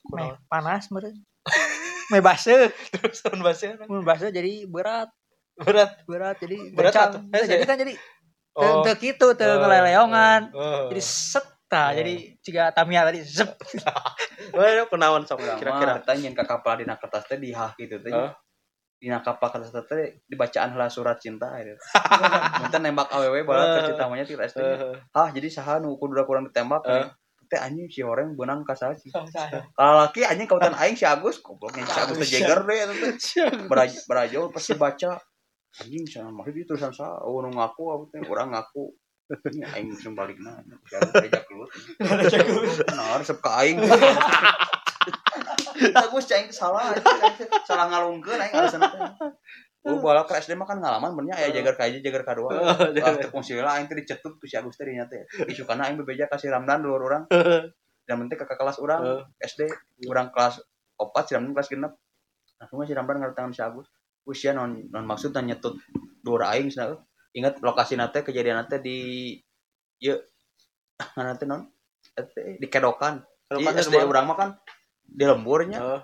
panas 0.45 0.83
meureun 0.93 1.17
meh 2.11 2.21
base 2.21 2.69
terus 2.91 3.19
mun 3.25 3.41
bahasa 3.41 3.73
mun 3.83 4.03
base 4.05 4.29
jadi 4.29 4.69
berat. 4.69 5.09
Berat? 5.53 6.05
Berat 6.05 6.37
jadi 6.37 6.57
Berat 6.69 6.93
Eh, 7.29 7.45
jadi 7.45 7.65
kan 7.65 7.77
jadi 7.77 7.93
teu 8.53 8.69
Oh. 8.69 8.85
teu 8.85 8.93
kitu 8.93 9.33
teu 9.33 9.57
ngeleleongan 9.57 10.53
eh, 10.53 10.81
jadi 10.89 11.01
set 11.01 11.47
Oh. 11.73 11.89
jadi 11.89 12.13
ciga 12.37 12.69
Tamia 12.69 13.01
tadi 13.01 13.25
zep. 13.25 13.49
Wah, 14.53 14.85
kunaon 14.85 15.25
sok 15.25 15.41
Kira-kira. 15.41 15.57
Kira-kira 15.57 15.93
tanya 16.05 16.29
ke 16.29 16.45
kapal 16.45 16.77
di 16.77 16.85
kertas 16.85 17.25
teh 17.25 17.41
di 17.41 17.49
hak 17.49 17.73
gitu 17.81 17.97
teh. 17.97 18.13
Heeh. 19.03 19.19
Di 19.19 19.25
kapal 19.27 19.47
kertas 19.51 19.75
teh 19.83 20.23
dibacaan 20.23 20.71
heula 20.71 20.87
surat 20.87 21.19
cinta 21.19 21.51
gitu. 21.59 21.75
Mun 22.63 22.71
nembak 22.79 23.11
awewe 23.11 23.43
bala 23.43 23.83
Eh. 23.83 23.91
cinta 23.91 24.07
monyet 24.07 24.31
tidak 24.31 24.47
SD. 24.47 24.63
Eh, 24.63 24.95
Ah, 25.11 25.27
jadi 25.35 25.51
saha 25.51 25.83
nu 25.83 25.99
kudu 25.99 26.23
kurang 26.23 26.47
ditembak 26.47 26.87
Eh. 26.87 27.11
Teh 27.51 27.59
anjing 27.59 27.91
si 27.91 27.99
orang 28.01 28.33
benang 28.39 28.63
ka 28.63 28.73
saha 28.73 28.95
sih. 28.95 29.11
Kalau 29.11 29.93
laki 29.99 30.23
anjing 30.23 30.47
kautan 30.47 30.73
aing 30.79 30.95
si 30.95 31.03
Agus 31.03 31.43
gobloknya 31.43 31.83
si 31.83 31.99
Agus 31.99 32.31
jeger 32.31 32.63
deh 32.63 32.79
teh. 32.87 33.13
Berajo 33.67 33.99
berajo 34.07 34.41
pas 34.49 34.63
dibaca 34.63 35.19
anjing 35.83 36.07
sana 36.07 36.31
maksud 36.31 36.55
itu 36.55 36.65
tulisan 36.73 36.95
sa 36.95 37.19
oh 37.21 37.43
nu 37.43 37.51
ngaku 37.51 37.83
apa 37.91 38.03
teh 38.15 38.19
urang 38.25 38.55
ngaku 38.55 38.95
ini 39.51 39.61
aing 39.75 39.91
balikna 40.15 40.63
si 40.87 40.95
Agus 40.95 41.11
teh 41.13 41.29
kelut. 41.45 41.69
Nah, 42.97 43.19
resep 43.19 43.37
ka 43.43 43.51
aing. 43.61 43.77
Agus 45.91 46.25
cai 46.29 46.47
salah 46.53 46.95
salah 47.67 47.85
ngalungkeun 47.91 48.39
aing 48.39 48.53
alasan 48.55 48.79
teh. 48.79 49.01
Oh, 49.83 49.99
bala 49.99 50.23
ke 50.23 50.39
SD 50.39 50.55
mah 50.55 50.63
kan 50.63 50.79
ngalaman 50.79 51.11
benernya 51.11 51.43
aya 51.43 51.49
jagar 51.51 51.75
ka 51.75 51.91
jagar 51.91 52.23
ka 52.23 52.39
dua. 52.39 52.55
Lah 52.55 53.13
teu 53.19 53.27
konsila 53.27 53.75
aing 53.75 53.91
teh 53.91 53.99
dicetut 53.99 54.39
ku 54.39 54.47
si 54.47 54.55
Agus 54.55 54.79
teh 54.79 54.87
dinya 54.87 55.03
teh. 55.11 55.27
Isukana 55.43 55.91
aing 55.91 55.99
bebeja 55.99 56.31
ka 56.31 56.39
si 56.39 56.47
Ramdan 56.47 56.79
dulur 56.79 57.03
urang. 57.03 57.27
Dan 58.03 58.15
penting 58.23 58.39
kakak 58.39 58.59
kelas 58.59 58.79
urang 58.79 59.27
SD, 59.39 59.67
urang 60.07 60.31
kelas 60.31 60.59
4 60.99 61.27
si 61.27 61.31
Ramdan 61.35 61.51
kelas 61.55 61.69
6. 61.71 61.79
Langsung 62.63 62.79
si 62.87 62.95
Ramdan 62.95 63.19
ngatangan 63.19 63.51
si 63.51 63.59
Agus. 63.59 63.87
Usia 64.23 64.55
non 64.55 64.87
non 64.87 65.03
maksud 65.03 65.35
dan 65.35 65.51
nyetut 65.51 65.75
dulur 66.23 66.47
aing 66.47 66.71
cenah. 66.71 66.95
Ingat 67.35 67.59
lokasi 67.59 67.99
nate 67.99 68.23
kejadian 68.23 68.63
nate 68.63 68.79
di 68.79 69.35
ieu 69.99 70.15
mana 71.19 71.35
teh 71.35 71.43
non? 71.43 71.67
Di 72.55 72.67
kedokan. 72.71 73.19
Di 73.51 73.59
Kedokan 73.59 73.83
SD 73.83 73.95
urang 73.99 74.31
mah 74.31 74.37
kan 74.39 74.49
di 75.13 75.23
lemburnya. 75.23 75.79
Heeh. 75.79 76.01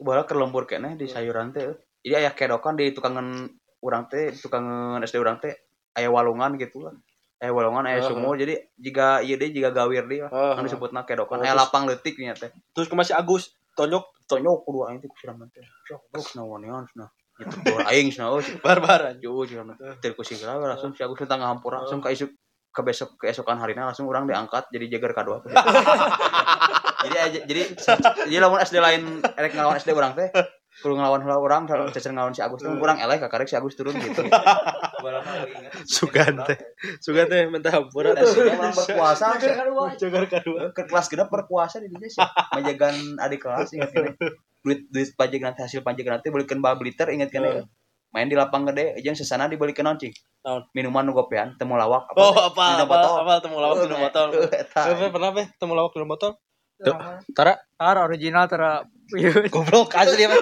Bala 0.00 0.24
ke 0.24 0.32
lembur 0.32 0.64
keneh 0.64 0.96
di 0.96 1.04
sayuran 1.06 1.52
teh. 1.52 1.68
Jadi 2.00 2.14
aya 2.16 2.32
kedokan 2.32 2.74
di 2.80 2.90
tukangan 2.96 3.44
urang 3.84 4.08
teh, 4.08 4.32
tukangan 4.32 5.04
SD 5.04 5.20
urang 5.20 5.38
teh 5.38 5.52
aya 5.92 6.08
walungan 6.08 6.56
gitu 6.56 6.88
lah. 6.88 6.96
Aya 7.36 7.52
walungan, 7.52 7.84
aya 7.84 8.00
Heeh. 8.00 8.08
sumur. 8.08 8.34
Jadi 8.40 8.56
jika 8.80 9.20
ieu 9.20 9.36
deui 9.36 9.52
jiga 9.52 9.70
gawir 9.70 10.08
deui 10.08 10.24
lah. 10.24 10.32
Heeh. 10.32 10.54
Anu 10.56 10.64
disebutna 10.64 11.04
kedokan. 11.04 11.44
Aya 11.44 11.52
terus- 11.52 11.60
lapang 11.60 11.84
leutik 11.84 12.16
nya 12.16 12.32
teh. 12.32 12.50
terus 12.72 12.88
ke 12.88 12.96
masih 12.96 13.12
Agus 13.14 13.52
tonjok 13.76 14.08
Tonyok 14.26 14.66
kudu 14.66 14.90
aing 14.90 14.98
teh 14.98 15.06
kusiram 15.06 15.38
teh. 15.52 15.62
Sok 15.86 16.10
bro 16.10 16.22
nawanean 16.34 16.82
cenah. 16.90 17.06
Itu 17.36 17.52
dua 17.62 17.84
aing 17.92 18.08
cenah 18.10 18.28
oh 18.34 18.40
barbar 18.64 19.12
anjing 19.12 19.28
jauh 19.28 19.44
cenah 19.46 19.76
teh. 19.78 19.86
Teu 20.02 20.16
kusigra 20.18 20.56
langsung 20.58 20.96
si 20.96 21.04
Agus 21.04 21.20
tengah 21.22 21.46
hampura 21.52 21.84
langsung 21.84 22.02
ka 22.02 22.10
isuk 22.10 22.32
ke 22.76 22.80
besok 22.84 23.16
keesokan 23.16 23.56
harinya 23.56 23.88
langsung 23.88 24.04
orang 24.04 24.28
diangkat 24.28 24.68
jadi 24.68 25.00
jagar 25.00 25.16
kedua 25.16 25.40
jadi 27.06 27.16
aja 27.22 27.38
jadi 27.44 27.62
jadi 28.24 28.38
lawan 28.38 28.60
SD 28.60 28.76
lain 28.76 29.02
erek 29.32 29.52
ngelawan 29.52 29.76
SD 29.76 29.90
orang 29.90 30.12
teh 30.12 30.28
kudu 30.76 30.92
ngelawan 30.92 31.20
heula 31.20 31.38
urang 31.38 31.62
cecer 31.90 32.10
ngelawan 32.10 32.30
si 32.30 32.40
Agus 32.40 32.60
teh 32.60 32.68
kurang 32.70 32.98
eleh 32.98 33.16
ka 33.16 33.26
karek 33.26 33.46
si 33.46 33.54
Agus 33.54 33.72
turun 33.74 33.96
gitu 33.96 34.26
Sugan 35.86 36.42
teh. 36.44 36.58
Sugan 36.98 37.26
teh 37.26 37.46
minta 37.46 37.70
hampura 37.70 38.12
si 38.18 38.40
orang 38.40 38.72
berpuasa 38.72 39.36
Jagar 39.96 40.24
kedua. 40.26 40.72
ke 40.72 40.82
kelas 40.84 41.06
genap 41.06 41.28
berpuasa 41.28 41.78
di 41.78 41.88
dinya 41.88 42.06
sih 42.06 42.20
majagan 42.52 42.94
adik 43.18 43.40
kelas 43.40 43.72
ingat 43.72 43.90
kan 43.90 44.04
duit 44.60 44.84
duit 44.90 45.08
pajak 45.14 45.40
nanti 45.40 45.62
hasil 45.62 45.80
pajak 45.80 46.04
nanti 46.04 46.28
belikan 46.28 46.58
bal 46.58 46.74
bliter 46.74 47.06
ingat 47.08 47.30
kan 47.30 47.40
ya 47.40 47.62
main 48.10 48.26
di 48.26 48.34
lapang 48.34 48.64
gede 48.64 48.98
jeung 48.98 49.14
sesana 49.14 49.46
dibelikan 49.46 49.84
naon 49.84 49.96
cing 49.96 50.12
minuman 50.72 51.04
nu 51.04 51.12
gopean 51.12 51.54
temu 51.54 51.74
lawak 51.74 52.08
Oh, 52.12 52.32
teh? 52.32 52.48
apa 52.48 52.64
Minum 52.72 52.82
apa 52.82 52.92
botol. 52.92 53.14
apa 53.18 53.32
temu 53.38 53.56
lawak 53.58 53.76
minum 53.82 53.98
botol. 54.00 54.28
Eh, 54.40 55.10
pernah 55.10 55.30
be 55.30 55.42
temu 55.56 55.72
lawak 55.72 55.92
minum 55.92 56.08
botol? 56.08 56.32
Tara. 57.32 57.54
Tara. 57.78 58.00
Original 58.04 58.44
tara. 58.48 58.84
Goblok 59.54 59.94
asli 59.94 60.26
mah. 60.26 60.40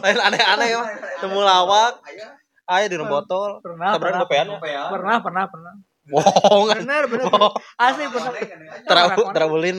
Lain 0.00 0.18
aneh-aneh 0.18 0.68
mah. 0.74 0.88
Temu 1.20 1.40
lawak. 1.44 2.00
Aya 2.70 2.86
di 2.86 2.96
botol. 3.02 3.58
pernah 3.62 3.98
pernah. 3.98 4.24
Pernah 4.90 5.16
pernah 5.22 5.44
pernah. 5.50 5.72
Bohong. 6.10 6.74
benar 6.74 7.06
benar 7.06 7.26
Oh. 7.30 7.52
asli 7.78 8.08
pernah. 8.08 8.32
Terabu 8.88 9.22
terabulin 9.30 9.76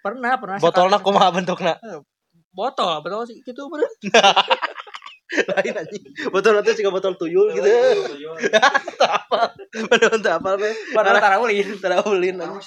pernah 0.00 0.32
pernah. 0.36 0.56
Botolna 0.58 0.98
sekali. 0.98 1.06
kumaha 1.06 1.28
bentukna? 1.32 1.74
botol 2.50 2.98
botol 3.00 3.22
sih. 3.30 3.38
Gitu 3.46 3.62
bener 3.70 3.86
Lain 5.30 5.74
anjing. 5.78 6.02
Botol 6.34 6.58
itu 6.62 6.82
juga 6.82 6.90
botol 6.90 7.14
tuyul 7.14 7.54
gitu. 7.54 7.68
apa? 9.06 9.54
Untuk 10.10 10.32
apa 10.32 10.50
be? 10.58 10.70
padahal 10.90 11.22
tarawulin 11.22 11.78
Terabulin 11.78 12.36
anjing. 12.42 12.62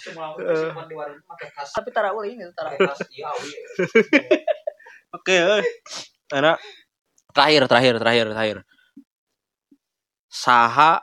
tapi 1.75 1.89
tarawulin 1.91 2.39
itu 2.39 2.53
tarawulin 2.55 2.91
Oke. 5.13 5.61
Enak. 6.33 6.57
Terakhir, 7.33 7.63
terakhir, 7.69 7.93
terakhir, 8.01 8.25
terakhir. 8.33 8.57
Saha 10.29 11.01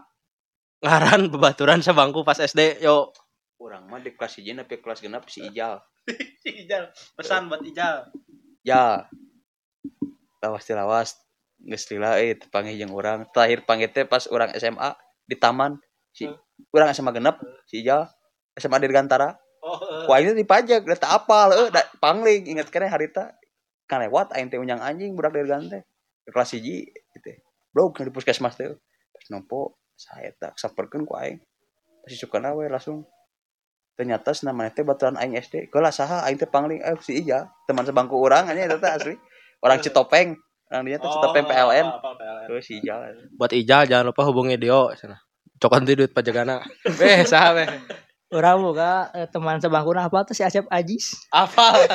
ngaran 0.83 1.31
bebaturan 1.31 1.85
sebangku 1.85 2.27
pas 2.27 2.39
SD, 2.39 2.83
yo. 2.83 3.15
Urang 3.61 3.87
mah 3.87 4.01
di 4.01 4.17
kelas 4.17 4.41
hiji 4.41 4.57
nepi 4.57 4.81
kelas 4.81 5.05
genap 5.05 5.29
si 5.29 5.45
Ijal. 5.45 5.85
Ijal, 6.65 6.91
pesan 7.15 7.53
buat 7.53 7.61
Ijal. 7.61 8.09
Ya. 8.65 9.05
Lawas 10.41 10.65
ti 10.65 10.73
Gestila 11.61 12.17
eh 12.17 12.37
panggil 12.49 12.81
jeung 12.81 12.97
orang 12.97 13.29
terakhir 13.37 13.69
panggil 13.69 13.93
teh 13.93 14.09
pas 14.09 14.25
orang 14.33 14.53
SMA 14.57 14.97
di 15.29 15.37
taman 15.37 15.77
si 16.11 16.25
hmm. 16.27 16.73
orang 16.73 16.91
SMA 16.97 17.13
genep 17.13 17.37
si 17.69 17.85
Ijal 17.85 18.09
SMA 18.57 18.81
Dirgantara. 18.81 19.37
Oh, 19.61 19.77
eh. 19.77 20.05
uh. 20.05 20.05
wah 20.09 20.19
ini 20.19 20.33
dipajak 20.33 20.89
udah 20.89 20.99
tak 20.99 21.13
apal 21.13 21.53
eh 21.53 21.69
da, 21.69 21.85
pangling. 22.01 22.49
Inget 22.49 22.73
kene 22.73 22.89
harita 22.89 23.37
kan 23.85 24.01
lewat 24.01 24.33
aing 24.33 24.49
teh 24.49 24.57
unyang 24.57 24.81
anjing 24.81 25.13
budak 25.13 25.37
dari 25.37 25.51
Gante 25.51 25.79
ke 26.25 26.31
kelas 26.31 26.55
hiji 26.55 26.87
gitu 26.89 27.31
bro 27.75 27.91
ke 27.91 28.07
di 28.07 28.13
puskesmas 28.15 28.57
teh 28.57 28.71
eh. 28.71 28.79
pas 29.13 29.25
nompo 29.35 29.77
saya 30.01 30.33
tak 30.41 30.57
saperkeun 30.57 31.05
ku 31.05 31.13
aing. 31.21 31.39
Pas 32.01 32.11
suka 32.17 32.41
nawe 32.41 32.65
langsung. 32.73 33.05
Ternyata 34.01 34.33
namanya 34.49 34.73
teh 34.73 34.81
baturan 34.81 35.21
aing 35.21 35.37
SD 35.37 35.69
kalau 35.69 35.93
saha 35.93 36.25
aing 36.25 36.41
teh 36.41 36.49
pangling 36.49 36.81
eh 36.81 36.97
si 37.05 37.21
ija 37.21 37.53
teman 37.69 37.85
sebangku 37.85 38.17
orang 38.17 38.49
hanya 38.49 38.65
eta 38.65 38.97
asli. 38.97 39.15
Orang 39.61 39.85
Citopeng. 39.85 40.41
Orang 40.71 40.87
dia 40.87 40.97
tuh 41.03 41.11
Citopeng 41.11 41.47
PLN, 41.51 41.87
terus 42.47 42.63
si 42.63 42.79
Ija, 42.79 43.11
Buat 43.35 43.53
Ijal 43.59 43.91
jangan 43.91 44.15
lupa 44.15 44.23
hubungi 44.23 44.55
Dio 44.55 44.95
sana. 44.95 45.19
Cokan 45.61 45.85
ti 45.85 45.93
duit 45.99 46.15
pajagana. 46.15 46.63
Eh, 47.05 47.27
saha 47.27 47.53
be? 47.53 47.65
Orang 48.31 48.63
buka 48.63 49.11
eh, 49.13 49.27
teman 49.27 49.59
sebangkuna 49.59 50.07
apa 50.07 50.23
tuh 50.23 50.33
si 50.33 50.47
Acep 50.47 50.65
Ajis. 50.71 51.19
Apal. 51.35 51.77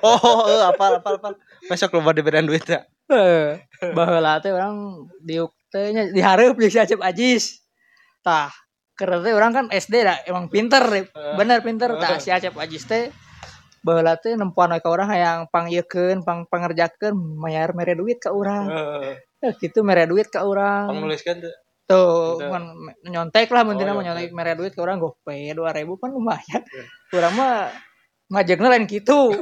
Oh, 0.00 0.46
eh, 0.46 0.64
apal, 0.64 1.02
apal, 1.02 1.18
apal. 1.18 1.34
Besok 1.66 1.98
lupa 1.98 2.14
diberikan 2.14 2.46
duit 2.46 2.62
ya. 2.64 2.86
Eh, 3.10 3.58
baheula 3.90 4.38
teh 4.38 4.54
orang 4.54 5.04
diuk 5.20 5.50
teh 5.68 5.90
nya 5.90 6.08
dihareup 6.08 6.54
jeung 6.56 6.70
si 6.70 6.78
Acep 6.78 7.00
Ajis. 7.02 7.66
Tah, 8.22 8.54
karena 8.94 9.18
teh 9.20 9.34
orang 9.34 9.50
kan 9.50 9.66
SD 9.68 10.06
dah 10.06 10.22
emang 10.30 10.46
pinter, 10.46 11.10
bener 11.34 11.58
pinter. 11.66 11.98
Tah 11.98 12.22
si 12.22 12.30
Acep 12.30 12.54
Ajis 12.54 12.86
teh 12.86 13.10
baheula 13.80 14.16
teh 14.16 14.36
nempuan 14.36 14.70
we 14.70 14.78
ka 14.78 14.88
urang 14.88 15.08
hayang 15.08 15.48
pangieukeun, 15.48 16.20
pang 16.22 16.44
pangerjakeun, 16.46 17.12
mayar 17.14 17.72
mere 17.72 17.96
duit 17.96 18.20
ka 18.20 18.30
urang. 18.30 18.68
Eh, 19.40 19.52
gitu 19.58 19.80
mere 19.80 20.04
duit 20.04 20.28
ka 20.28 20.44
urang. 20.44 20.92
Menuliskan 20.92 21.40
tuh. 21.40 21.54
Tuh, 21.84 22.38
kan 22.38 22.62
nyontek 23.02 23.50
lah 23.50 23.66
mentina 23.66 23.90
Oh, 23.90 23.98
mah 23.98 24.04
nyontek. 24.06 24.30
mere 24.30 24.54
duit 24.54 24.70
ke 24.70 24.78
orang 24.78 25.02
gope 25.02 25.32
2000 25.32 25.58
kan 25.98 26.10
lumayan. 26.12 26.62
Urang 27.10 27.34
mah 27.34 27.66
ngajekna 28.30 28.70
lain 28.70 28.86
gitu. 28.86 29.34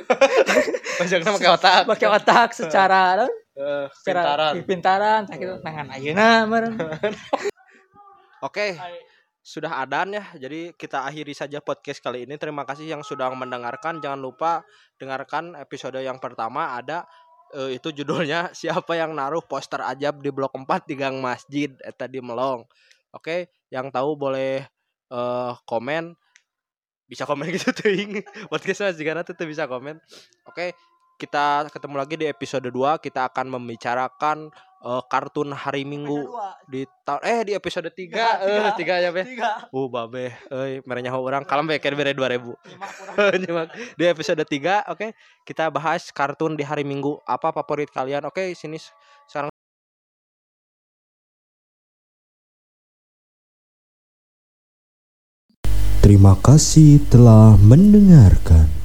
Pajakna 0.96 1.36
pakai 1.36 1.50
otak. 1.52 1.82
Pakai 1.84 2.08
otak 2.08 2.48
secara 2.56 3.28
Eh, 3.58 3.86
secara 4.00 4.54
pintaran. 4.54 4.62
pintaran 4.64 5.20
tah 5.26 5.34
gitu 5.34 5.58
tangan 5.60 5.90
ayeuna 5.92 6.46
meureun. 6.46 6.78
Oke. 8.46 8.78
Sudah 9.48 9.80
adan 9.80 10.12
ya. 10.12 10.24
Jadi 10.36 10.76
kita 10.76 11.08
akhiri 11.08 11.32
saja 11.32 11.64
podcast 11.64 12.04
kali 12.04 12.28
ini. 12.28 12.36
Terima 12.36 12.68
kasih 12.68 12.84
yang 12.84 13.00
sudah 13.00 13.32
mendengarkan. 13.32 14.04
Jangan 14.04 14.20
lupa 14.20 14.60
dengarkan 15.00 15.56
episode 15.56 15.96
yang 16.04 16.20
pertama 16.20 16.76
ada 16.76 17.08
eh, 17.56 17.80
itu 17.80 17.88
judulnya 17.88 18.52
siapa 18.60 18.92
yang 19.00 19.16
naruh 19.16 19.40
poster 19.40 19.80
ajab 19.80 20.20
di 20.20 20.28
blok 20.28 20.52
4 20.52 20.84
di 20.84 20.94
gang 21.00 21.16
masjid 21.16 21.72
eta 21.80 22.04
di 22.04 22.20
Melong. 22.20 22.68
Oke, 23.16 23.48
yang 23.72 23.88
tahu 23.88 24.20
boleh 24.20 24.68
eh, 25.08 25.52
komen 25.64 26.12
bisa 27.08 27.24
komen 27.24 27.48
gitu 27.56 27.72
teuing. 27.72 28.20
Podcast 28.52 28.84
Mas 28.84 29.00
Jigana 29.00 29.24
tuh 29.24 29.32
bisa 29.48 29.64
komen. 29.64 29.96
Oke, 30.44 30.76
kita 31.18 31.66
ketemu 31.74 31.94
lagi 31.98 32.14
di 32.14 32.26
episode 32.30 32.70
2. 32.70 33.02
Kita 33.02 33.26
akan 33.26 33.58
membicarakan 33.58 34.54
eh, 34.86 35.02
kartun 35.10 35.50
hari 35.50 35.82
Minggu 35.82 36.30
di 36.70 36.86
tahun 37.02 37.20
eh 37.26 37.40
di 37.42 37.52
episode 37.58 37.90
3 37.90 38.46
eh 38.46 38.70
3 38.78 39.04
ya 39.04 39.10
be. 39.10 39.26
Uh 39.74 39.90
babe 39.90 40.30
euy 40.54 40.78
merenya 40.86 41.10
orang 41.18 41.42
kalem 41.42 41.66
be 41.66 41.82
bere 41.82 42.14
2000. 42.14 42.54
Nyimak. 43.42 43.66
di 43.98 44.04
episode 44.06 44.46
3 44.46 44.94
oke 44.94 45.10
kita 45.42 45.66
bahas 45.74 46.14
kartun 46.14 46.54
di 46.54 46.62
hari 46.62 46.86
Minggu 46.86 47.18
apa 47.26 47.50
favorit 47.50 47.90
kalian 47.90 48.22
oke 48.30 48.54
sini 48.54 48.78
sekarang 49.26 49.50
Terima 55.98 56.32
kasih 56.40 57.04
telah 57.12 57.60
mendengarkan. 57.60 58.77